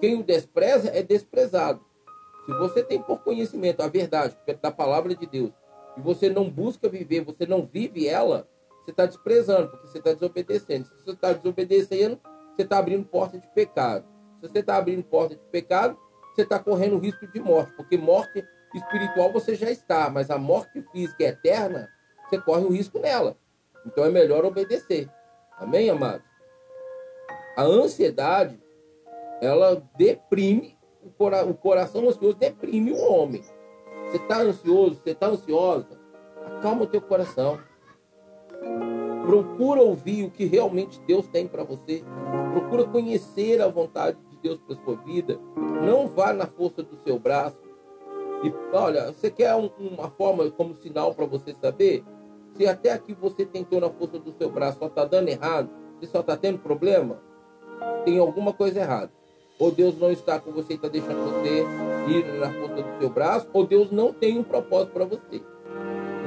Quem 0.00 0.18
o 0.18 0.22
despreza 0.22 0.88
é 0.88 1.02
desprezado. 1.02 1.80
Se 2.46 2.52
você 2.54 2.82
tem 2.82 3.00
por 3.00 3.20
conhecimento 3.22 3.82
a 3.82 3.88
verdade 3.88 4.36
da 4.60 4.70
palavra 4.70 5.14
de 5.14 5.26
Deus 5.26 5.52
e 5.96 6.00
você 6.00 6.30
não 6.30 6.48
busca 6.48 6.88
viver, 6.88 7.20
você 7.20 7.44
não 7.46 7.66
vive 7.66 8.08
ela, 8.08 8.48
você 8.80 8.90
está 8.90 9.04
desprezando, 9.04 9.68
porque 9.68 9.86
você 9.86 9.98
está 9.98 10.14
desobedecendo. 10.14 10.86
Se 10.86 11.04
você 11.04 11.10
está 11.10 11.32
desobedecendo, 11.34 12.18
você 12.56 12.62
está 12.62 12.78
abrindo 12.78 13.04
porta 13.04 13.38
de 13.38 13.46
pecado. 13.48 14.06
Se 14.40 14.48
você 14.48 14.60
está 14.60 14.76
abrindo 14.76 15.04
porta 15.04 15.34
de 15.34 15.42
pecado, 15.50 15.98
você 16.34 16.42
está 16.42 16.58
correndo 16.58 16.98
risco 16.98 17.26
de 17.26 17.40
morte, 17.40 17.72
porque 17.76 17.98
morte 17.98 18.42
espiritual 18.74 19.32
você 19.32 19.54
já 19.54 19.70
está, 19.70 20.10
mas 20.10 20.30
a 20.30 20.38
morte 20.38 20.82
física 20.92 21.24
eterna, 21.24 21.88
você 22.24 22.40
corre 22.40 22.64
o 22.64 22.72
risco 22.72 22.98
nela. 22.98 23.36
Então 23.86 24.04
é 24.04 24.10
melhor 24.10 24.44
obedecer. 24.44 25.08
Amém, 25.56 25.90
amados? 25.90 26.26
A 27.56 27.62
ansiedade, 27.62 28.60
ela 29.40 29.82
deprime, 29.96 30.78
o, 31.02 31.10
cora 31.10 31.44
o 31.44 31.54
coração 31.54 32.08
ansioso 32.08 32.36
deprime 32.36 32.92
o 32.92 33.00
homem. 33.00 33.42
Você 34.06 34.16
está 34.16 34.40
ansioso, 34.40 34.96
você 34.96 35.10
está 35.10 35.26
ansiosa, 35.26 35.98
acalma 36.46 36.82
o 36.82 36.86
teu 36.86 37.00
coração. 37.00 37.58
Procura 39.26 39.82
ouvir 39.82 40.24
o 40.24 40.30
que 40.30 40.46
realmente 40.46 41.00
Deus 41.00 41.26
tem 41.28 41.46
para 41.46 41.62
você. 41.62 42.02
Procura 42.52 42.84
conhecer 42.84 43.60
a 43.60 43.68
vontade 43.68 44.16
de 44.30 44.36
Deus 44.38 44.58
para 44.58 44.76
sua 44.76 44.96
vida. 44.96 45.38
Não 45.84 46.08
vá 46.08 46.32
na 46.32 46.46
força 46.46 46.82
do 46.82 46.96
seu 47.02 47.18
braço. 47.18 47.67
E 48.42 48.52
olha, 48.72 49.12
você 49.12 49.30
quer 49.30 49.54
um, 49.54 49.70
uma 49.78 50.10
forma 50.10 50.48
como 50.50 50.74
sinal 50.76 51.14
para 51.14 51.26
você 51.26 51.54
saber? 51.54 52.04
Se 52.54 52.66
até 52.66 52.92
aqui 52.92 53.12
você 53.12 53.44
tentou 53.44 53.80
na 53.80 53.90
força 53.90 54.18
do 54.18 54.32
seu 54.32 54.50
braço, 54.50 54.78
só 54.78 54.86
está 54.86 55.04
dando 55.04 55.28
errado, 55.28 55.70
você 55.98 56.06
só 56.06 56.20
está 56.20 56.36
tendo 56.36 56.58
problema, 56.58 57.20
tem 58.04 58.18
alguma 58.18 58.52
coisa 58.52 58.80
errada. 58.80 59.12
Ou 59.58 59.72
Deus 59.72 59.98
não 59.98 60.12
está 60.12 60.38
com 60.38 60.52
você 60.52 60.74
e 60.74 60.76
está 60.76 60.86
deixando 60.86 61.18
você 61.24 61.64
ir 62.08 62.24
na 62.38 62.52
força 62.52 62.82
do 62.82 62.98
seu 63.00 63.10
braço, 63.10 63.48
ou 63.52 63.66
Deus 63.66 63.90
não 63.90 64.12
tem 64.12 64.38
um 64.38 64.44
propósito 64.44 64.92
para 64.92 65.04
você. 65.04 65.42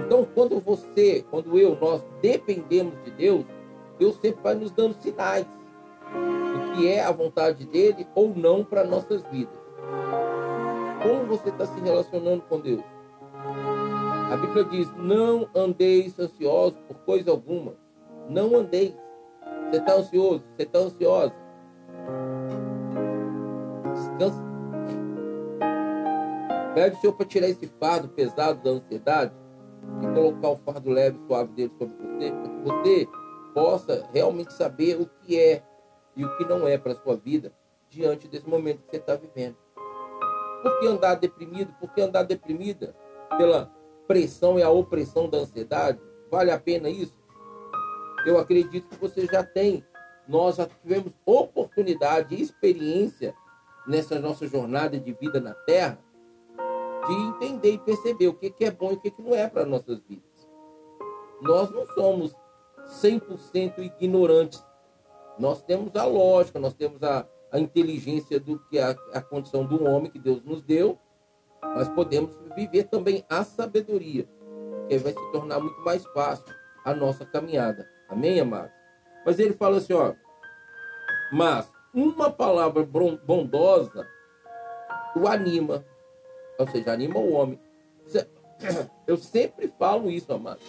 Então, 0.06 0.28
quando 0.36 0.60
você, 0.60 1.24
quando 1.32 1.58
eu, 1.58 1.78
nós 1.80 2.04
dependemos 2.22 2.94
de 3.06 3.12
Deus, 3.12 3.46
Deus 3.98 4.16
sempre 4.16 4.44
vai 4.44 4.56
nos 4.56 4.72
dando 4.72 4.94
sinais 4.96 5.46
do 5.46 6.76
que 6.76 6.88
é 6.88 7.02
a 7.02 7.12
vontade 7.12 7.66
dele 7.66 8.06
ou 8.14 8.36
não 8.36 8.66
para 8.66 8.84
nossas 8.84 9.24
vidas. 9.32 9.61
Como 11.02 11.26
você 11.26 11.50
está 11.50 11.66
se 11.66 11.80
relacionando 11.80 12.44
com 12.44 12.60
Deus? 12.60 12.84
A 14.32 14.38
Bíblia 14.38 14.64
diz: 14.66 14.92
não 14.96 15.50
andeis 15.56 16.18
ansiosos 16.20 16.80
por 16.88 16.98
coisa 17.00 17.32
alguma. 17.32 17.74
Não 18.30 18.56
andeis. 18.56 18.96
Você 19.70 19.78
está 19.78 19.94
ansioso? 19.94 20.44
Você 20.56 20.64
está 20.64 20.80
ansiosa? 20.80 21.36
Descansa. 23.94 24.52
Pede 26.74 26.96
o 26.96 27.00
Senhor 27.00 27.14
para 27.14 27.26
tirar 27.26 27.50
esse 27.50 27.68
fardo 27.80 28.08
pesado 28.10 28.62
da 28.64 28.70
ansiedade 28.70 29.34
e 30.02 30.14
colocar 30.14 30.50
o 30.50 30.58
fardo 30.58 30.90
leve 30.90 31.18
e 31.18 31.28
suave 31.28 31.52
dele 31.54 31.72
sobre 31.78 31.96
você, 31.98 32.32
para 32.32 32.50
que 32.50 32.64
você 32.64 33.08
possa 33.54 34.10
realmente 34.14 34.54
saber 34.54 35.02
o 35.02 35.06
que 35.06 35.38
é 35.38 35.64
e 36.16 36.24
o 36.24 36.38
que 36.38 36.46
não 36.46 36.68
é 36.68 36.78
para 36.78 36.94
a 36.94 36.96
sua 36.96 37.18
vida 37.18 37.52
diante 37.90 38.28
desse 38.28 38.48
momento 38.48 38.84
que 38.84 38.92
você 38.92 38.98
está 38.98 39.16
vivendo. 39.16 39.58
Por 40.62 40.80
que 40.80 40.88
andar 40.88 41.16
deprimido? 41.16 41.74
Por 41.80 41.92
que 41.94 42.02
andar 42.02 42.24
deprimida 42.24 42.96
pela 43.38 43.72
pressão 44.08 44.60
e 44.60 44.64
a 44.64 44.70
opressão 44.70 45.30
da 45.30 45.40
ansiedade? 45.40 46.00
Vale 46.30 46.52
a 46.52 46.60
pena 46.60 46.90
isso? 46.90 47.16
Eu 48.26 48.38
acredito 48.38 48.88
que 48.90 48.98
você 48.98 49.26
já 49.26 49.44
tem. 49.44 49.86
Nós 50.28 50.58
já 50.58 50.68
tivemos 50.68 51.14
oportunidade 51.26 52.36
e 52.36 52.42
experiência 52.42 53.34
nessa 53.88 54.20
nossa 54.20 54.48
jornada 54.48 55.00
de 55.00 55.12
vida 55.14 55.40
na 55.40 55.54
Terra 55.54 56.00
de 57.08 57.14
entender 57.14 57.74
e 57.74 57.80
perceber 57.80 58.28
o 58.28 58.34
que 58.34 58.54
é 58.64 58.72
bom 58.72 58.92
e 58.92 58.94
o 58.94 59.00
que 59.00 59.14
não 59.20 59.34
é 59.36 59.48
para 59.48 59.66
nossas 59.66 60.00
vidas. 60.08 60.48
Nós 61.42 61.72
não 61.72 61.86
somos 61.88 62.36
100% 63.02 63.80
ignorantes. 63.80 64.64
Nós 65.40 65.64
temos 65.64 65.96
a 65.96 66.06
lógica, 66.06 66.60
nós 66.60 66.74
temos 66.74 67.02
a, 67.02 67.28
a 67.52 67.60
inteligência 67.60 68.40
do 68.40 68.60
que 68.70 68.80
a, 68.80 68.96
a 69.14 69.22
condição 69.22 69.66
do 69.66 69.84
homem 69.84 70.10
que 70.10 70.20
Deus 70.20 70.44
nos 70.44 70.62
deu, 70.62 70.98
mas 71.62 71.88
podemos 71.90 72.36
viver 72.56 72.86
também 72.86 73.26
a 73.30 73.44
sabedoria, 73.44 74.28
que 74.88 74.98
vai 74.98 75.14
se 75.14 75.32
tornar 75.32 75.60
muito 75.60 75.80
mais 75.82 76.06
fácil 76.08 76.54
a 76.84 76.94
nossa 76.94 77.26
caminhada. 77.26 77.88
Amém, 78.10 78.40
amados? 78.40 78.72
Mas 79.26 79.38
ele 79.40 79.54
fala 79.54 79.78
assim, 79.78 79.94
ó, 79.94 80.14
mas 81.32 81.72
uma 81.94 82.32
palavra 82.32 82.84
bondosa 82.84 84.08
o 85.16 85.28
anima, 85.28 85.86
ou 86.58 86.68
seja, 86.68 86.92
anima 86.92 87.20
o 87.20 87.34
homem. 87.34 87.60
Eu 89.08 89.18
sempre 89.18 89.74
falo 89.80 90.10
isso, 90.10 90.32
amados. 90.32 90.64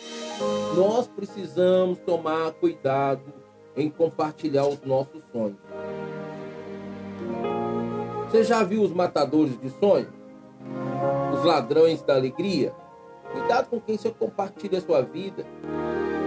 Nós 0.77 1.07
precisamos 1.07 1.99
tomar 2.01 2.53
cuidado 2.53 3.33
em 3.77 3.89
compartilhar 3.91 4.67
os 4.67 4.83
nossos 4.83 5.23
sonhos. 5.31 5.59
Você 8.33 8.45
já 8.45 8.63
viu 8.63 8.81
os 8.81 8.91
matadores 8.91 9.61
de 9.61 9.69
sonhos? 9.69 10.09
os 11.43 11.45
ladrões 11.45 12.01
da 12.03 12.15
alegria. 12.15 12.73
Cuidado 13.31 13.69
com 13.69 13.79
quem 13.79 13.99
você 13.99 14.11
compartilha 14.11 14.79
a 14.79 14.81
sua 14.81 15.03
vida. 15.03 15.45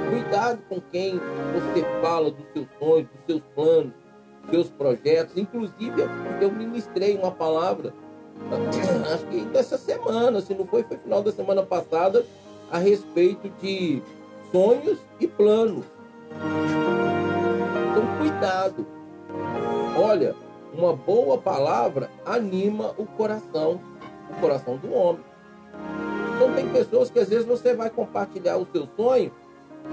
Cuidado 0.09 0.61
com 0.69 0.79
quem 0.79 1.19
você 1.53 1.83
fala 2.03 2.29
dos 2.29 2.45
seus 2.53 2.67
sonhos, 2.77 3.07
dos 3.09 3.25
seus 3.25 3.41
planos, 3.55 3.93
dos 4.41 4.51
seus 4.51 4.69
projetos. 4.69 5.35
Inclusive, 5.35 6.03
eu 6.39 6.51
ministrei 6.51 7.17
uma 7.17 7.31
palavra, 7.31 7.91
acho 9.11 9.25
que 9.25 9.41
dessa 9.45 9.75
semana, 9.75 10.41
se 10.41 10.53
não 10.53 10.65
foi, 10.65 10.83
foi 10.83 10.97
final 10.97 11.23
da 11.23 11.31
semana 11.31 11.63
passada, 11.63 12.23
a 12.71 12.77
respeito 12.77 13.49
de 13.59 14.03
sonhos 14.51 14.99
e 15.19 15.27
planos. 15.27 15.85
Então, 17.91 18.17
cuidado. 18.19 18.85
Olha, 19.97 20.35
uma 20.77 20.93
boa 20.93 21.37
palavra 21.37 22.09
anima 22.25 22.93
o 22.97 23.05
coração, 23.05 23.79
o 24.29 24.39
coração 24.39 24.77
do 24.77 24.93
homem. 24.93 25.23
Então 26.35 26.53
tem 26.53 26.69
pessoas 26.69 27.09
que 27.09 27.19
às 27.19 27.29
vezes 27.29 27.45
você 27.45 27.73
vai 27.73 27.89
compartilhar 27.89 28.57
o 28.57 28.67
seu 28.71 28.87
sonho 28.95 29.31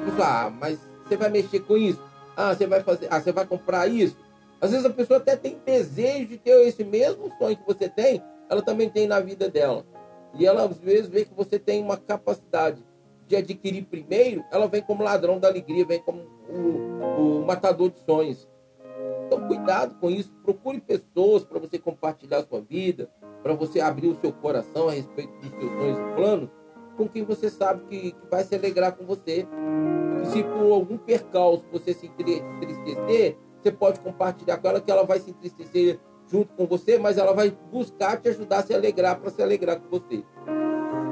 e 0.06 0.10
fala, 0.12 0.46
ah, 0.46 0.50
mas 0.50 0.78
você 1.04 1.16
vai 1.16 1.30
mexer 1.30 1.60
com 1.60 1.76
isso? 1.76 2.00
Ah, 2.36 2.54
você 2.54 2.66
vai 2.66 2.82
fazer, 2.82 3.08
ah, 3.10 3.20
você 3.20 3.32
vai 3.32 3.46
comprar 3.46 3.86
isso? 3.86 4.16
Às 4.60 4.70
vezes 4.70 4.86
a 4.86 4.90
pessoa 4.90 5.18
até 5.18 5.36
tem 5.36 5.60
desejo 5.64 6.26
de 6.26 6.38
ter 6.38 6.66
esse 6.66 6.84
mesmo 6.84 7.30
sonho 7.38 7.56
que 7.56 7.66
você 7.66 7.88
tem, 7.88 8.22
ela 8.48 8.62
também 8.62 8.88
tem 8.88 9.06
na 9.06 9.20
vida 9.20 9.48
dela. 9.48 9.84
E 10.34 10.46
ela 10.46 10.64
às 10.64 10.78
vezes 10.78 11.08
vê 11.08 11.24
que 11.24 11.34
você 11.34 11.58
tem 11.58 11.82
uma 11.82 11.96
capacidade 11.96 12.82
de 13.26 13.36
adquirir 13.36 13.84
primeiro, 13.84 14.44
ela 14.50 14.68
vem 14.68 14.82
como 14.82 15.02
ladrão 15.02 15.38
da 15.38 15.48
alegria, 15.48 15.84
vem 15.84 16.00
como 16.00 16.22
o, 16.48 17.40
o 17.40 17.46
matador 17.46 17.90
de 17.90 17.98
sonhos. 18.00 18.48
Então, 19.32 19.48
cuidado 19.48 19.94
com 19.98 20.10
isso. 20.10 20.30
Procure 20.44 20.78
pessoas 20.78 21.42
para 21.42 21.58
você 21.58 21.78
compartilhar 21.78 22.38
a 22.38 22.44
sua 22.44 22.60
vida, 22.60 23.10
para 23.42 23.54
você 23.54 23.80
abrir 23.80 24.08
o 24.08 24.16
seu 24.16 24.30
coração 24.30 24.88
a 24.88 24.92
respeito 24.92 25.32
dos 25.40 25.50
seus 25.50 25.72
sonhos 25.72 25.98
e 25.98 26.14
planos, 26.14 26.50
com 26.98 27.08
quem 27.08 27.24
você 27.24 27.48
sabe 27.48 27.82
que, 27.86 28.12
que 28.12 28.26
vai 28.30 28.44
se 28.44 28.54
alegrar 28.54 28.92
com 28.92 29.06
você. 29.06 29.46
E 30.22 30.26
se 30.26 30.44
por 30.44 30.70
algum 30.70 30.98
percalço 30.98 31.64
você 31.72 31.94
se 31.94 32.06
entristecer, 32.06 33.38
você 33.58 33.72
pode 33.72 34.00
compartilhar 34.00 34.58
com 34.58 34.68
ela 34.68 34.80
que 34.82 34.90
ela 34.90 35.04
vai 35.04 35.18
se 35.18 35.30
entristecer 35.30 35.98
junto 36.30 36.52
com 36.54 36.66
você, 36.66 36.98
mas 36.98 37.16
ela 37.16 37.32
vai 37.32 37.50
buscar 37.70 38.20
te 38.20 38.28
ajudar 38.28 38.58
a 38.58 38.62
se 38.62 38.74
alegrar 38.74 39.18
para 39.18 39.30
se 39.30 39.42
alegrar 39.42 39.80
com 39.80 39.88
você. 39.88 40.22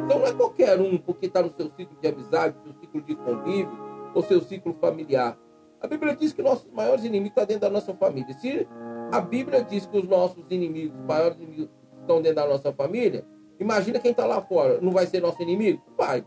Então 0.05 0.19
não 0.19 0.27
é 0.27 0.33
qualquer 0.33 0.79
um 0.79 0.99
porque 0.99 1.25
está 1.25 1.43
no 1.43 1.51
seu 1.51 1.71
ciclo 1.71 1.97
de 1.99 2.09
amizade, 2.09 2.55
seu 2.63 2.75
ciclo 2.81 3.01
de 3.01 3.17
convívio 3.17 3.79
ou 4.15 4.23
seu 4.23 4.43
ciclo 4.43 4.77
familiar. 4.79 5.39
A 5.83 5.87
Bíblia 5.87 6.15
diz 6.15 6.33
que 6.33 6.43
nossos 6.43 6.71
maiores 6.71 7.05
inimigos 7.05 7.31
estão 7.31 7.47
dentro 7.47 7.63
da 7.63 7.71
nossa 7.71 7.95
família. 7.95 8.35
Se 8.35 8.69
a 9.11 9.21
Bíblia 9.21 9.65
diz 9.65 9.87
que 9.87 9.97
os 9.97 10.07
nossos 10.07 10.45
inimigos, 10.51 10.99
os 10.99 11.07
maiores 11.07 11.39
inimigos, 11.39 11.71
estão 12.01 12.21
dentro 12.21 12.37
da 12.37 12.47
nossa 12.47 12.73
família, 12.73 13.25
imagina 13.59 13.99
quem 13.99 14.11
está 14.11 14.27
lá 14.27 14.43
fora. 14.43 14.81
Não 14.81 14.93
vai 14.93 15.07
ser 15.07 15.21
nosso 15.21 15.43
inimigo? 15.43 15.83
Vai. 15.97 16.25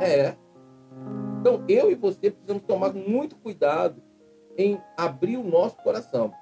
É. 0.00 0.34
Então, 1.40 1.64
eu 1.68 1.90
e 1.90 1.94
você 1.94 2.30
precisamos 2.30 2.64
tomar 2.64 2.92
muito 2.92 3.36
cuidado 3.36 4.02
em 4.56 4.80
abrir 4.96 5.36
o 5.36 5.44
nosso 5.44 5.76
coração. 5.76 6.32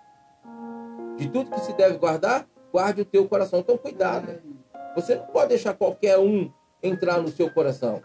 De 1.16 1.28
tudo 1.28 1.50
que 1.50 1.61
se 1.61 1.73
deve 1.75 1.99
guardar, 1.99 2.49
guarde 2.73 3.02
o 3.02 3.04
teu 3.04 3.28
coração. 3.28 3.61
Então, 3.61 3.76
cuidado. 3.76 4.40
Você 4.95 5.16
não 5.16 5.26
pode 5.26 5.50
deixar 5.50 5.75
qualquer 5.75 6.19
um 6.19 6.50
entrar 6.83 7.21
no 7.21 7.28
seu 7.28 7.50
coração. 7.52 8.02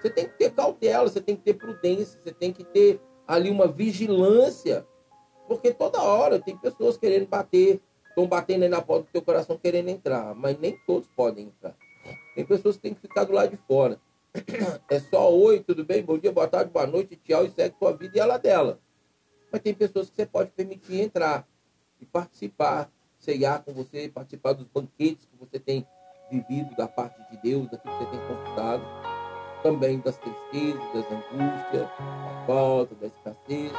Você 0.00 0.10
tem 0.10 0.26
que 0.26 0.36
ter 0.36 0.50
cautela, 0.50 1.08
você 1.08 1.20
tem 1.20 1.36
que 1.36 1.42
ter 1.42 1.54
prudência, 1.54 2.18
você 2.20 2.32
tem 2.32 2.52
que 2.52 2.64
ter 2.64 3.00
ali 3.30 3.48
uma 3.48 3.68
vigilância, 3.68 4.84
porque 5.46 5.72
toda 5.72 6.02
hora 6.02 6.40
tem 6.40 6.56
pessoas 6.56 6.96
querendo 6.96 7.28
bater, 7.28 7.80
estão 8.08 8.26
batendo 8.26 8.64
aí 8.64 8.68
na 8.68 8.82
porta 8.82 9.04
do 9.04 9.12
teu 9.12 9.22
coração 9.22 9.56
querendo 9.56 9.88
entrar, 9.88 10.34
mas 10.34 10.58
nem 10.58 10.76
todos 10.84 11.08
podem 11.14 11.46
entrar. 11.46 11.76
Tem 12.34 12.44
pessoas 12.44 12.74
que 12.74 12.82
têm 12.82 12.94
que 12.94 13.00
ficar 13.00 13.22
do 13.22 13.32
lado 13.32 13.50
de 13.50 13.56
fora. 13.56 14.00
É 14.90 14.98
só 14.98 15.32
oi, 15.32 15.60
tudo 15.60 15.84
bem? 15.84 16.02
Bom 16.02 16.18
dia, 16.18 16.32
boa 16.32 16.48
tarde, 16.48 16.72
boa 16.72 16.88
noite, 16.88 17.14
tchau, 17.24 17.44
e 17.44 17.50
segue 17.50 17.76
sua 17.78 17.92
vida 17.92 18.16
e 18.16 18.20
ela 18.20 18.36
dela. 18.36 18.80
Mas 19.52 19.60
tem 19.60 19.74
pessoas 19.74 20.10
que 20.10 20.16
você 20.16 20.26
pode 20.26 20.50
permitir 20.50 21.00
entrar 21.00 21.46
e 22.00 22.06
participar, 22.06 22.90
ceiar 23.20 23.62
com 23.62 23.72
você, 23.72 24.08
participar 24.08 24.54
dos 24.54 24.66
banquetes 24.66 25.26
que 25.26 25.36
você 25.36 25.60
tem 25.60 25.86
vivido 26.32 26.74
da 26.74 26.88
parte 26.88 27.20
de 27.30 27.40
Deus, 27.40 27.70
daquilo 27.70 27.96
que 27.96 28.04
você 28.04 28.10
tem 28.10 28.26
conquistado 28.26 29.09
também 29.62 29.98
das 30.00 30.18
tristezas, 30.18 30.82
das 30.92 31.04
angústias, 31.12 31.82
da 31.82 32.44
falta, 32.46 32.94
da 32.94 33.06
escassez. 33.06 33.72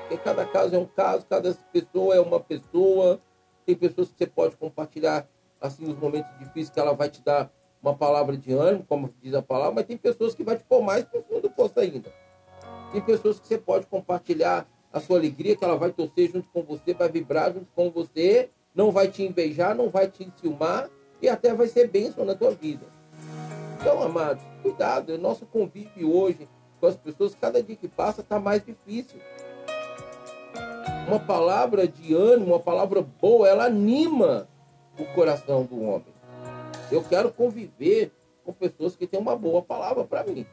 Porque 0.00 0.16
cada 0.18 0.44
caso 0.46 0.74
é 0.74 0.78
um 0.78 0.86
caso, 0.86 1.26
cada 1.26 1.54
pessoa 1.72 2.14
é 2.14 2.20
uma 2.20 2.40
pessoa. 2.40 3.20
Tem 3.64 3.74
pessoas 3.74 4.10
que 4.10 4.18
você 4.18 4.26
pode 4.26 4.56
compartilhar 4.56 5.26
assim 5.60 5.90
os 5.90 5.98
momentos 5.98 6.30
difíceis 6.38 6.70
que 6.70 6.78
ela 6.78 6.92
vai 6.92 7.08
te 7.08 7.22
dar 7.22 7.50
uma 7.82 7.94
palavra 7.94 8.36
de 8.36 8.52
ânimo, 8.52 8.84
como 8.88 9.12
diz 9.22 9.34
a 9.34 9.42
palavra, 9.42 9.74
mas 9.74 9.86
tem 9.86 9.96
pessoas 9.96 10.34
que 10.34 10.42
vai 10.42 10.56
te 10.56 10.64
pôr 10.64 10.82
mais 10.82 11.04
para 11.04 11.20
o 11.20 11.22
fundo 11.22 11.42
do 11.42 11.50
poço 11.50 11.78
ainda. 11.78 12.10
Tem 12.92 13.00
pessoas 13.00 13.38
que 13.38 13.46
você 13.46 13.58
pode 13.58 13.86
compartilhar 13.86 14.66
a 14.92 15.00
sua 15.00 15.18
alegria, 15.18 15.56
que 15.56 15.64
ela 15.64 15.76
vai 15.76 15.90
torcer 15.90 16.30
junto 16.30 16.48
com 16.50 16.62
você, 16.62 16.94
vai 16.94 17.08
vibrar 17.10 17.52
junto 17.52 17.66
com 17.74 17.90
você, 17.90 18.48
não 18.74 18.90
vai 18.90 19.08
te 19.08 19.22
invejar, 19.22 19.74
não 19.74 19.90
vai 19.90 20.08
te 20.08 20.24
enciumar 20.24 20.88
e 21.20 21.28
até 21.28 21.52
vai 21.52 21.66
ser 21.66 21.88
bênção 21.88 22.24
na 22.24 22.34
tua 22.34 22.52
vida. 22.52 22.86
Então, 23.80 24.02
amados, 24.02 24.42
cuidado. 24.62 25.14
O 25.14 25.18
nosso 25.18 25.46
convívio 25.46 26.14
hoje 26.14 26.48
com 26.80 26.86
as 26.86 26.96
pessoas, 26.96 27.34
cada 27.34 27.62
dia 27.62 27.76
que 27.76 27.88
passa, 27.88 28.20
está 28.20 28.38
mais 28.38 28.64
difícil. 28.64 29.18
Uma 31.08 31.18
palavra 31.18 31.86
de 31.88 32.14
ânimo, 32.14 32.52
uma 32.52 32.60
palavra 32.60 33.02
boa, 33.02 33.48
ela 33.48 33.64
anima 33.64 34.48
o 34.98 35.04
coração 35.14 35.64
do 35.64 35.82
homem. 35.82 36.14
Eu 36.90 37.02
quero 37.02 37.32
conviver 37.32 38.12
com 38.44 38.52
pessoas 38.52 38.94
que 38.94 39.06
têm 39.06 39.18
uma 39.18 39.36
boa 39.36 39.62
palavra 39.62 40.04
para 40.04 40.24
mim. 40.24 40.46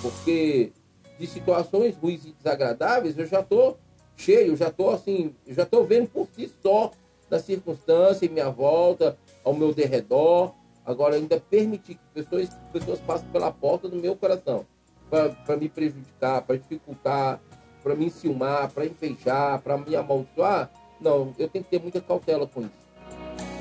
Porque 0.00 0.72
de 1.18 1.26
situações 1.26 1.96
ruins 1.96 2.24
e 2.24 2.32
desagradáveis, 2.32 3.18
eu 3.18 3.26
já 3.26 3.40
estou 3.40 3.78
cheio, 4.16 4.56
já 4.56 4.68
estou 4.68 4.90
assim, 4.90 5.34
já 5.46 5.62
estou 5.64 5.84
vendo 5.84 6.08
por 6.08 6.28
si 6.34 6.50
só 6.62 6.90
da 7.28 7.40
circunstância 7.40 8.26
em 8.26 8.28
minha 8.28 8.50
volta, 8.50 9.18
ao 9.44 9.52
meu 9.52 9.74
derredor, 9.74 10.54
Agora, 10.86 11.16
ainda 11.16 11.40
permitir 11.40 11.96
que 11.96 12.22
pessoas, 12.22 12.48
pessoas 12.72 13.00
passem 13.00 13.28
pela 13.30 13.50
porta 13.50 13.88
do 13.88 13.96
meu 13.96 14.14
coração 14.14 14.64
para 15.10 15.56
me 15.56 15.68
prejudicar, 15.68 16.42
para 16.42 16.56
dificultar, 16.56 17.40
para 17.82 17.94
me 17.94 18.06
enciumar, 18.06 18.70
para 18.70 18.86
invejar, 18.86 19.60
para 19.60 19.76
me 19.76 19.94
amaldiçoar, 19.94 20.70
não, 21.00 21.34
eu 21.38 21.48
tenho 21.48 21.64
que 21.64 21.70
ter 21.70 21.80
muita 21.80 22.00
cautela 22.00 22.46
com 22.46 22.62
isso. 22.62 22.86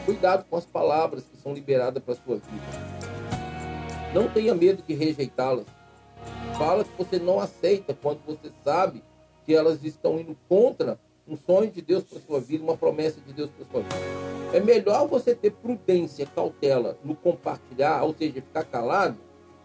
Cuidado 0.06 0.46
com 0.50 0.56
as 0.56 0.66
palavras 0.66 1.24
que 1.26 1.38
são 1.38 1.54
liberadas 1.54 2.02
para 2.02 2.14
a 2.14 2.18
sua 2.18 2.36
vida. 2.36 2.96
Não 4.14 4.30
tenha 4.30 4.56
medo 4.56 4.84
de 4.88 4.94
rejeitá-las. 4.94 5.66
Fala 6.58 6.84
que 6.84 6.98
você 6.98 7.20
não 7.20 7.40
aceita 7.40 7.94
quando 7.94 8.20
você 8.26 8.52
sabe 8.64 9.04
que 9.46 9.54
elas 9.54 9.84
estão 9.84 10.20
indo 10.20 10.38
contra 10.48 11.00
um 11.28 11.36
sonho 11.36 11.70
de 11.70 11.82
Deus 11.82 12.04
para 12.04 12.20
sua 12.20 12.40
vida, 12.40 12.64
uma 12.64 12.78
promessa 12.78 13.20
de 13.20 13.34
Deus 13.34 13.50
para 13.50 13.66
sua 13.66 13.82
vida. 13.82 14.35
É 14.54 14.60
melhor 14.60 15.08
você 15.08 15.36
ter 15.36 15.52
prudência, 15.52 16.26
cautela 16.26 16.98
no 17.04 17.16
compartilhar, 17.16 18.04
ou 18.04 18.14
seja, 18.14 18.42
ficar 18.42 18.64
calado. 18.64 19.18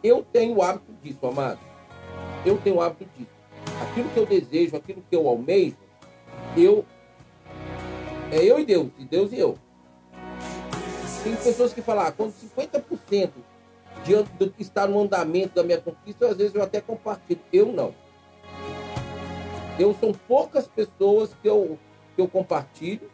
Eu 0.03 0.25
tenho 0.33 0.57
o 0.57 0.63
hábito 0.63 0.93
disso, 1.03 1.25
amado. 1.27 1.61
Eu 2.45 2.59
tenho 2.59 2.77
o 2.77 2.81
hábito 2.81 3.09
disso. 3.17 3.31
Aquilo 3.83 4.09
que 4.11 4.19
eu 4.19 4.27
desejo, 4.27 4.77
aquilo 4.77 5.03
que 5.09 5.15
eu 5.15 5.29
almejo, 5.29 5.77
eu. 6.57 6.85
É 8.33 8.43
eu 8.45 8.59
e 8.59 8.65
Deus, 8.65 8.89
e 8.99 9.05
Deus 9.05 9.33
e 9.33 9.39
eu. 9.39 9.59
Tem 11.23 11.37
pessoas 11.37 11.73
que 11.73 11.83
falam, 11.83 12.07
ah, 12.07 12.13
quando 12.13 12.33
50% 12.33 13.31
diante 14.05 14.31
do 14.33 14.51
que 14.51 14.63
está 14.63 14.87
no 14.87 15.01
andamento 15.01 15.55
da 15.55 15.63
minha 15.63 15.81
conquista, 15.81 16.29
às 16.29 16.37
vezes 16.37 16.55
eu 16.55 16.63
até 16.63 16.81
compartilho. 16.81 17.41
Eu 17.53 17.67
não. 17.73 17.95
Eu 19.79 19.95
são 20.01 20.13
poucas 20.13 20.67
pessoas 20.67 21.35
que 21.43 21.49
eu, 21.49 21.79
que 22.15 22.23
eu 22.23 22.29
compartilho 22.29 23.11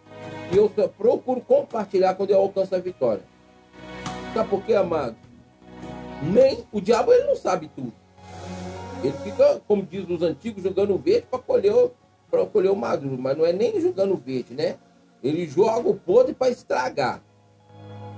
e 0.53 0.57
eu 0.57 0.69
procuro 0.89 1.41
compartilhar 1.41 2.15
quando 2.15 2.31
eu 2.31 2.39
alcanço 2.39 2.75
a 2.75 2.79
vitória. 2.79 3.23
Sabe 4.33 4.49
por 4.49 4.63
quê, 4.63 4.75
amado? 4.75 5.17
Nem 6.23 6.65
o 6.73 6.81
diabo 6.81 7.13
ele 7.13 7.25
não 7.25 7.37
sabe 7.37 7.71
tudo. 7.75 7.93
Ele 9.03 9.17
fica, 9.19 9.61
como 9.67 9.83
diz 9.83 10.09
os 10.09 10.23
antigos, 10.23 10.63
jogando 10.63 10.97
verde 10.99 11.27
para 11.31 11.39
colher, 11.39 11.91
colher 12.53 12.71
o 12.71 12.77
maduro, 12.77 13.19
mas 13.19 13.37
não 13.37 13.45
é 13.45 13.53
nem 13.53 13.81
jogando 13.81 14.17
verde, 14.17 14.55
né? 14.55 14.77
Ele 15.23 15.47
joga 15.47 15.89
o 15.89 15.95
podre 15.95 16.35
para 16.35 16.51
estragar. 16.51 17.23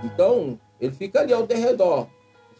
Então, 0.04 0.58
ele 0.80 0.92
fica 0.92 1.20
ali 1.20 1.32
ao 1.32 1.46
derredor, 1.46 2.06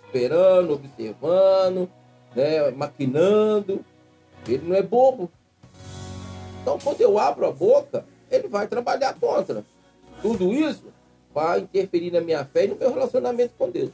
esperando, 0.05 0.75
observando, 0.75 1.89
né, 2.35 2.71
maquinando. 2.71 3.85
Ele 4.47 4.67
não 4.67 4.77
é 4.77 4.83
bobo. 4.83 5.31
Então, 6.63 6.79
quando 6.79 7.01
eu 7.01 7.19
abro 7.19 7.47
a 7.47 7.53
boca, 7.53 8.05
ele 8.31 8.49
vai 8.49 8.67
trabalhar 8.67 9.15
contra. 9.15 9.65
Tudo 10.23 10.53
isso 10.53 10.87
vai 11.33 11.61
interferir 11.61 12.11
na 12.11 12.21
minha 12.21 12.45
fé 12.45 12.65
e 12.65 12.69
no 12.69 12.77
meu 12.77 12.91
relacionamento 12.91 13.55
com 13.57 13.71
Deus. 13.71 13.91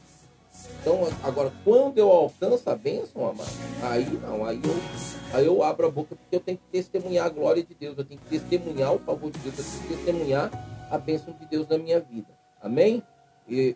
Então, 0.81 1.01
agora, 1.23 1.51
quando 1.63 1.97
eu 1.97 2.09
alcanço 2.09 2.69
a 2.69 2.75
bênção, 2.75 3.27
amado, 3.27 3.49
aí 3.83 4.05
não, 4.21 4.45
aí 4.45 4.61
eu, 4.63 5.37
aí 5.37 5.45
eu 5.45 5.61
abro 5.63 5.87
a 5.87 5.91
boca 5.91 6.15
porque 6.15 6.35
eu 6.35 6.39
tenho 6.39 6.57
que 6.57 6.63
testemunhar 6.71 7.25
a 7.25 7.29
glória 7.29 7.63
de 7.63 7.73
Deus, 7.73 7.97
eu 7.97 8.05
tenho 8.05 8.19
que 8.19 8.29
testemunhar 8.29 8.93
o 8.93 8.99
favor 8.99 9.29
de 9.31 9.39
Deus, 9.39 9.57
eu 9.57 9.63
tenho 9.63 9.81
que 9.81 9.95
testemunhar 9.95 10.51
a 10.89 10.97
bênção 10.97 11.33
de 11.33 11.45
Deus 11.45 11.67
na 11.67 11.77
minha 11.77 11.99
vida. 11.99 12.29
Amém? 12.61 13.03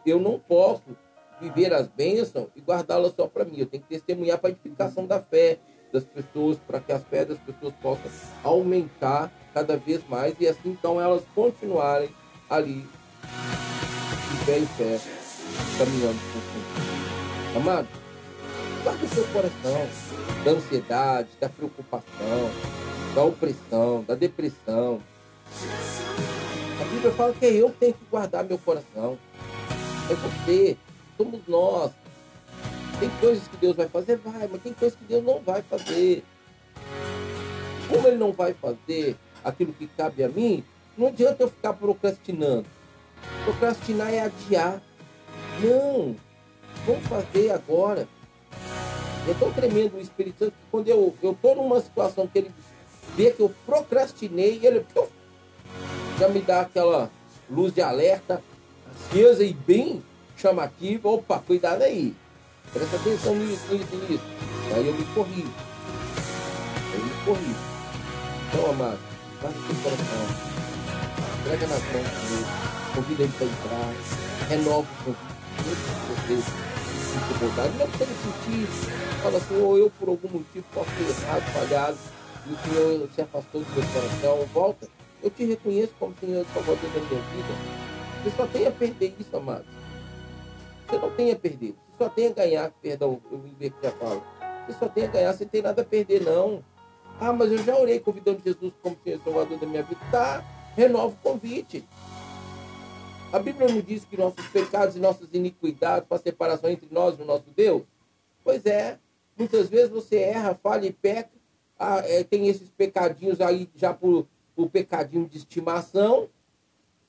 Eu 0.06 0.20
não 0.20 0.40
posso 0.40 0.96
viver 1.42 1.74
as 1.74 1.88
bênçãos 1.88 2.48
e 2.56 2.62
guardá-las 2.62 3.14
só 3.14 3.28
para 3.28 3.46
mim. 3.46 3.60
Eu 3.60 3.66
tenho 3.66 3.84
que 3.84 3.90
testemunhar 3.90 4.40
para 4.40 4.50
a 4.50 4.52
edificação 4.52 5.06
da 5.06 5.22
fé 5.22 5.60
das 5.92 6.04
pessoas, 6.04 6.58
para 6.60 6.80
que 6.80 6.92
as 6.92 7.04
fé 7.04 7.26
das 7.26 7.38
pessoas 7.40 7.74
possam 7.82 8.10
aumentar 8.44 9.32
cada 9.54 9.78
vez 9.78 10.02
mais 10.08 10.36
e 10.40 10.48
assim 10.48 10.70
então 10.70 11.00
elas 11.00 11.24
continuarem 11.36 12.10
ali, 12.50 12.86
de 14.32 14.46
fé 14.46 14.60
em 14.60 14.66
fé, 14.66 15.00
caminhando 15.78 16.20
com 16.34 17.58
o. 17.58 17.58
Amado, 17.58 17.88
guarda 18.84 19.08
seu 19.08 19.24
coração 19.28 19.90
da 20.44 20.52
ansiedade, 20.52 21.30
da 21.40 21.50
preocupação, 21.50 22.52
da 23.14 23.24
opressão, 23.24 24.04
da 24.08 24.16
depressão. 24.16 25.02
A 26.80 26.84
Bíblia 26.86 27.12
fala 27.12 27.34
que 27.34 27.46
é 27.46 27.54
eu 27.54 27.70
tenho 27.72 27.94
que 27.94 28.06
guardar 28.10 28.44
meu 28.44 28.58
coração. 28.58 29.18
É 30.10 30.14
você, 30.14 30.78
somos 31.18 31.42
nós. 31.48 31.92
Tem 33.00 33.10
coisas 33.22 33.48
que 33.48 33.58
Deus 33.58 33.76
vai 33.76 33.88
fazer? 33.88 34.18
Vai, 34.18 34.48
mas 34.48 34.62
tem 34.62 34.74
coisas 34.74 34.98
que 34.98 35.06
Deus 35.06 35.24
não 35.24 35.40
vai 35.40 35.62
fazer. 35.62 36.24
Como 37.88 38.08
Ele 38.08 38.18
não 38.18 38.32
vai 38.32 38.54
fazer 38.54 39.18
aquilo 39.44 39.74
que 39.74 39.88
cabe 39.88 40.24
a 40.24 40.30
mim, 40.30 40.64
não 40.98 41.08
adianta 41.08 41.44
eu 41.44 41.50
ficar 41.50 41.74
procrastinando. 41.74 42.66
Procrastinar 43.44 44.14
é 44.14 44.22
adiar. 44.22 44.82
Não, 45.62 46.16
vamos 46.86 47.08
fazer 47.08 47.52
agora. 47.52 48.08
É 49.30 49.34
tão 49.34 49.52
tremendo 49.52 49.98
o 49.98 50.02
Espírito 50.02 50.46
Santo 50.46 50.52
que 50.52 50.72
quando 50.72 50.88
eu 50.88 51.16
estou 51.24 51.56
numa 51.56 51.80
situação 51.82 52.28
que 52.28 52.40
ele 52.40 52.52
vê 53.16 53.32
que 53.32 53.42
eu 53.42 53.54
procrastinei, 53.66 54.60
ele 54.64 54.86
já 56.18 56.30
me 56.30 56.42
dá 56.42 56.62
aquela 56.62 57.12
luz 57.50 57.74
de 57.74 57.82
alerta 57.82 58.42
acesa 59.10 59.44
e 59.44 59.54
bem 59.54 60.04
chamativa. 60.38 61.10
Opa, 61.10 61.40
cuidado 61.40 61.82
aí. 61.82 62.16
Presta 62.72 62.98
atenção 62.98 63.36
nisso, 63.36 63.74
nisso, 63.74 63.96
nisso. 64.08 64.24
Aí 64.76 64.88
eu 64.88 64.94
me 64.94 65.06
corri. 65.16 65.48
Eu 66.94 67.04
me 67.04 67.26
corri. 67.26 67.56
Então, 68.48 68.70
amado, 68.72 69.00
guarda 69.42 69.58
seu 69.60 69.76
coração. 69.84 70.50
Entrega 71.42 71.68
na 71.68 71.76
mão 71.76 72.04
de 72.04 72.70
Convida 72.96 73.24
ele 73.24 73.34
para 73.38 73.48
entrar. 73.48 74.50
Renova 74.50 74.80
o 74.82 75.06
convite. 75.06 76.52
Se 77.00 77.18
incomodar. 77.18 77.70
Não 77.78 77.88
precisa 77.88 78.14
sentir. 78.24 78.68
Fala 79.22 79.38
assim, 79.38 79.62
ou 79.62 79.78
eu 79.78 79.92
por 79.92 80.10
algum 80.10 80.30
motivo 80.30 80.66
posso 80.74 80.90
ter 80.92 81.24
errado, 81.24 81.44
falhado. 81.54 81.98
E 82.48 82.54
o 82.54 82.58
Senhor 82.58 83.10
se 83.14 83.22
afastou 83.22 83.62
do 83.62 83.72
meu 83.72 83.84
coração. 83.90 84.46
Volta. 84.54 84.88
Eu 85.22 85.30
te 85.30 85.46
reconheço 85.46 85.94
como 86.00 86.16
Senhor 86.20 86.46
Salvador 86.54 86.90
da 86.90 87.00
minha 87.00 87.22
vida. 87.22 87.80
Você 88.24 88.36
só 88.36 88.48
tem 88.48 88.68
a 88.68 88.72
perder 88.72 89.16
isso, 89.20 89.36
amado. 89.36 89.66
Você 90.88 90.98
não 90.98 91.12
tem 91.12 91.32
a 91.32 91.36
perder. 91.36 91.76
Você 91.92 92.04
só 92.04 92.10
tem 92.10 92.28
a 92.28 92.34
ganhar. 92.34 92.72
Perdão, 92.82 93.22
eu 93.32 93.38
me 93.38 93.70
que 93.70 93.76
já 93.84 93.92
falo. 93.92 94.24
Você 94.66 94.80
só 94.80 94.88
tem 94.88 95.06
a 95.06 95.08
ganhar, 95.08 95.34
você 95.34 95.44
não 95.44 95.52
tem 95.52 95.62
nada 95.62 95.82
a 95.82 95.86
perder, 95.86 96.24
não. 96.24 96.64
Ah, 97.22 97.34
mas 97.34 97.52
eu 97.52 97.58
já 97.60 97.78
orei 97.78 98.00
convidando 98.00 98.42
Jesus 98.44 98.74
como 98.82 98.98
Senhor 99.04 99.20
Salvador 99.22 99.58
da 99.58 99.68
minha 99.68 99.84
vida. 99.84 100.00
Tá, 100.10 100.44
renova 100.76 101.14
o 101.14 101.18
convite. 101.18 101.84
A 103.32 103.40
Bíblia 103.40 103.68
não 103.68 103.82
diz 103.82 104.06
que 104.06 104.18
nossos 104.18 104.46
pecados 104.48 104.96
e 104.96 105.00
nossas 105.00 105.28
iniquidades 105.34 106.08
fazem 106.08 106.24
separação 106.24 106.70
entre 106.70 106.88
nós 106.90 107.20
e 107.20 107.22
o 107.22 107.26
nosso 107.26 107.46
Deus? 107.56 107.84
Pois 108.44 108.66
é. 108.66 108.98
Muitas 109.38 109.70
vezes 109.70 109.90
você 109.90 110.18
erra, 110.18 110.56
falha 110.56 110.88
e 110.88 110.94
peca. 110.94 111.30
Ah, 111.78 112.00
é, 112.06 112.24
tem 112.24 112.48
esses 112.48 112.70
pecadinhos 112.70 113.40
aí 113.40 113.70
já 113.76 113.94
por 113.94 114.26
o 114.56 114.70
pecadinho 114.70 115.26
de 115.28 115.38
estimação, 115.38 116.28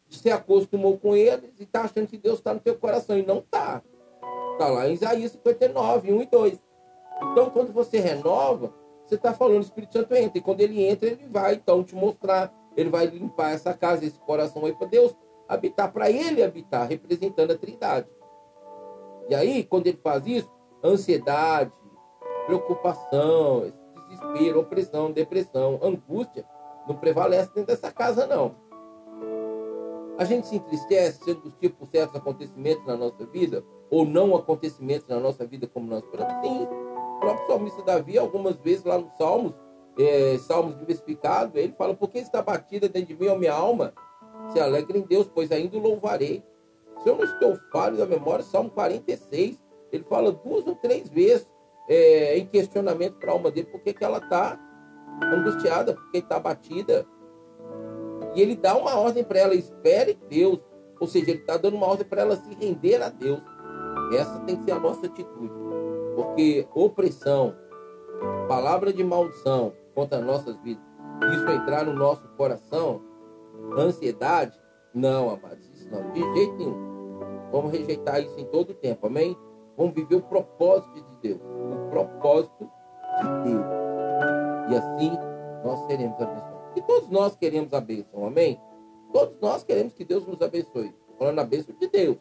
se 0.09 0.31
acostumou 0.31 0.97
com 0.99 1.17
eles 1.17 1.51
e 1.59 1.65
está 1.65 1.83
achando 1.83 2.07
que 2.07 2.17
Deus 2.17 2.39
está 2.39 2.55
no 2.55 2.61
teu 2.61 2.77
coração. 2.77 3.19
E 3.19 3.25
não 3.25 3.39
está. 3.39 3.83
Está 4.53 4.69
lá 4.69 4.89
em 4.89 4.95
Isaías 4.95 5.33
59, 5.33 6.13
1 6.13 6.23
e 6.23 6.27
2. 6.27 6.59
Então, 7.33 7.51
quando 7.51 7.73
você 7.73 7.99
renova, 7.99 8.73
você 9.11 9.17
está 9.17 9.35
falando, 9.35 9.59
o 9.59 9.63
Espírito 9.63 9.93
Santo 9.93 10.15
entra. 10.15 10.39
E 10.39 10.41
quando 10.41 10.61
ele 10.61 10.83
entra, 10.85 11.09
ele 11.09 11.27
vai 11.29 11.55
então 11.55 11.83
te 11.83 11.95
mostrar. 11.95 12.53
Ele 12.77 12.89
vai 12.89 13.07
limpar 13.07 13.51
essa 13.51 13.75
casa, 13.75 14.05
esse 14.05 14.19
coração 14.21 14.65
aí 14.65 14.73
para 14.73 14.87
Deus 14.87 15.15
habitar, 15.49 15.93
para 15.93 16.09
ele 16.09 16.43
habitar, 16.43 16.89
representando 16.89 17.51
a 17.51 17.59
Trindade. 17.59 18.07
E 19.29 19.35
aí, 19.35 19.65
quando 19.65 19.89
ele 19.89 19.99
faz 20.03 20.25
isso, 20.27 20.51
ansiedade, 20.83 21.73
preocupação, 22.47 23.73
desespero, 24.09 24.61
opressão, 24.61 25.11
depressão, 25.11 25.81
angústia, 25.83 26.45
não 26.87 26.97
prevalece 26.97 27.49
dentro 27.55 27.67
dessa 27.67 27.91
casa, 27.91 28.27
não. 28.27 28.55
A 30.19 30.25
gente 30.25 30.47
se 30.47 30.57
entristece 30.57 31.25
sendo 31.25 31.41
dos 31.41 31.55
tipos 31.55 31.89
certos 31.89 32.15
acontecimentos 32.15 32.85
na 32.87 32.97
nossa 32.97 33.25
vida, 33.27 33.65
ou 33.91 34.05
não 34.05 34.37
acontecimentos 34.37 35.09
na 35.09 35.19
nossa 35.19 35.47
vida 35.47 35.67
como 35.67 35.89
nós 35.89 36.05
esperamos. 36.05 36.35
Sim, 36.47 36.69
próprio 37.21 37.47
salmista 37.47 37.83
Davi, 37.83 38.19
algumas 38.19 38.57
vezes 38.59 38.85
lá 38.85 38.99
nos 38.99 39.13
Salmos, 39.17 39.55
é, 39.99 40.39
Salmos 40.39 40.77
diversificados, 40.79 41.55
ele 41.55 41.75
fala, 41.77 41.95
por 41.95 42.09
que 42.09 42.19
está 42.19 42.43
batida 42.43 42.89
dentro 42.89 43.15
de 43.15 43.23
mim 43.23 43.29
a 43.29 43.39
minha 43.39 43.53
alma? 43.53 43.93
Se 44.53 44.59
alegra 44.59 44.97
em 44.97 45.03
Deus, 45.03 45.31
pois 45.33 45.53
ainda 45.53 45.77
o 45.77 45.81
louvarei. 45.81 46.43
Se 47.03 47.09
eu 47.09 47.17
não 47.17 47.25
estou 47.25 47.57
falho 47.71 47.97
da 47.97 48.07
memória, 48.07 48.45
Salmo 48.45 48.71
46, 48.71 49.63
ele 49.93 50.05
fala 50.05 50.33
duas 50.33 50.67
ou 50.67 50.75
três 50.75 51.09
vezes 51.09 51.47
é, 51.89 52.39
em 52.39 52.47
questionamento 52.47 53.17
para 53.19 53.31
a 53.31 53.35
alma 53.35 53.51
dele, 53.51 53.67
por 53.67 53.81
que 53.81 53.95
ela 54.03 54.19
está 54.19 54.59
angustiada 55.23 55.95
porque 55.95 56.19
está 56.19 56.37
abatida. 56.37 57.07
E 58.35 58.41
ele 58.41 58.55
dá 58.55 58.77
uma 58.77 58.97
ordem 58.99 59.25
para 59.25 59.41
ela, 59.41 59.55
espere 59.55 60.19
Deus. 60.29 60.61
Ou 61.01 61.07
seja, 61.07 61.31
ele 61.31 61.41
está 61.41 61.57
dando 61.57 61.77
uma 61.77 61.87
ordem 61.87 62.07
para 62.07 62.23
ela 62.23 62.37
se 62.37 62.55
render 62.55 63.03
a 63.03 63.09
Deus. 63.09 63.41
Essa 64.13 64.39
tem 64.41 64.57
que 64.57 64.65
ser 64.65 64.73
a 64.73 64.79
nossa 64.79 65.07
atitude. 65.07 65.70
Porque 66.15 66.67
opressão, 66.75 67.55
palavra 68.49 68.93
de 68.93 69.03
maldição 69.03 69.73
contra 69.95 70.21
nossas 70.21 70.57
vidas, 70.63 70.85
isso 71.33 71.49
entrar 71.51 71.85
no 71.85 71.93
nosso 71.93 72.27
coração, 72.37 73.03
ansiedade, 73.77 74.59
não, 74.95 75.31
amados, 75.31 75.69
isso 75.75 75.89
não, 75.91 76.11
de 76.13 76.21
jeito 76.35 76.57
nenhum. 76.57 76.91
Vamos 77.53 77.73
rejeitar 77.73 78.21
isso 78.21 78.39
em 78.39 78.45
todo 78.47 78.71
o 78.71 78.75
tempo, 78.75 79.07
amém? 79.07 79.37
Vamos 79.77 79.95
viver 79.95 80.17
o 80.17 80.23
propósito 80.23 80.95
de 80.95 81.17
Deus, 81.23 81.41
o 81.41 81.91
propósito 81.91 82.71
de 83.21 83.51
Deus. 83.51 83.67
E 84.71 84.77
assim 84.77 85.13
nós 85.65 85.81
seremos 85.87 86.21
abençoados. 86.21 86.61
E 86.77 86.83
todos 86.83 87.11
nós 87.11 87.35
queremos 87.37 87.73
a 87.73 87.81
bênção, 87.81 88.25
amém? 88.25 88.61
Todos 89.13 89.39
nós 89.41 89.65
queremos 89.65 89.93
que 89.93 90.05
Deus 90.05 90.25
nos 90.27 90.41
abençoe. 90.41 90.87
Estou 90.87 91.17
falando 91.19 91.39
a 91.41 91.45
bênção 91.45 91.75
de 91.75 91.89
Deus. 91.89 92.17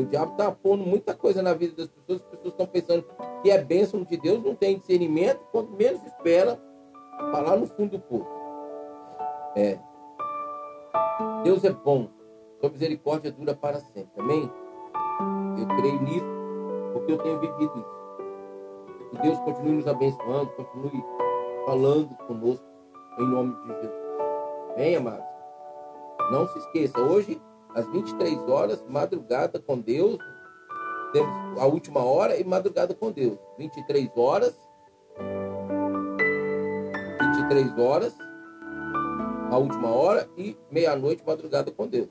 O 0.00 0.04
diabo 0.04 0.32
está 0.32 0.50
pondo 0.52 0.84
muita 0.84 1.14
coisa 1.14 1.42
na 1.42 1.52
vida 1.54 1.74
das 1.74 1.88
pessoas, 1.88 2.22
as 2.22 2.28
pessoas 2.28 2.52
estão 2.52 2.66
pensando 2.66 3.04
que 3.42 3.50
é 3.50 3.62
bênção 3.62 4.02
de 4.02 4.16
Deus, 4.16 4.42
não 4.42 4.54
tem 4.54 4.78
discernimento, 4.78 5.40
quando 5.50 5.70
menos 5.70 6.02
espera, 6.04 6.60
está 7.12 7.40
lá 7.40 7.56
no 7.56 7.66
fundo 7.66 7.98
do 7.98 8.00
poço. 8.00 8.30
É. 9.56 9.78
Deus 11.42 11.64
é 11.64 11.70
bom, 11.70 12.08
sua 12.60 12.70
misericórdia 12.70 13.32
dura 13.32 13.54
para 13.54 13.80
sempre, 13.80 14.10
amém? 14.18 14.50
Eu 15.58 15.66
creio 15.76 16.02
nisso, 16.02 16.26
porque 16.92 17.12
eu 17.12 17.18
tenho 17.18 17.40
vivido 17.40 17.72
isso. 17.76 19.10
Que 19.10 19.22
Deus 19.22 19.38
continue 19.40 19.72
nos 19.72 19.86
abençoando, 19.88 20.50
continue 20.52 21.04
falando 21.66 22.14
conosco 22.26 22.64
em 23.18 23.26
nome 23.26 23.54
de 23.56 23.66
Jesus. 23.68 23.92
Bem, 24.76 24.96
amados, 24.96 25.26
não 26.30 26.46
se 26.46 26.58
esqueça, 26.58 27.00
hoje, 27.00 27.40
às 27.78 27.86
23 27.88 28.36
horas, 28.48 28.84
madrugada 28.88 29.60
com 29.60 29.78
Deus, 29.78 30.18
temos 31.12 31.60
a 31.60 31.66
última 31.66 32.02
hora 32.02 32.36
e 32.36 32.44
madrugada 32.44 32.92
com 32.94 33.12
Deus. 33.12 33.38
23 33.56 34.10
horas, 34.16 34.58
23 37.20 37.78
horas, 37.78 38.16
a 39.50 39.56
última 39.56 39.88
hora 39.88 40.28
e 40.36 40.56
meia-noite, 40.70 41.22
madrugada 41.24 41.70
com 41.70 41.86
Deus. 41.86 42.08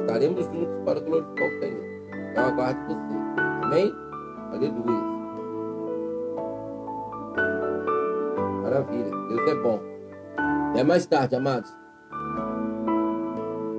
Estaremos 0.00 0.46
juntos 0.46 0.78
para 0.84 1.00
glorificar 1.00 1.46
o 1.46 1.58
Senhor. 1.60 1.84
Eu 2.34 2.44
aguardo 2.44 2.80
você. 2.86 3.16
Amém? 3.64 3.92
Aleluia. 4.50 5.16
Maravilha. 8.62 9.10
Deus 9.28 9.50
é 9.50 9.54
bom. 9.56 9.80
Até 10.70 10.82
mais 10.82 11.06
tarde, 11.06 11.36
amados. 11.36 11.85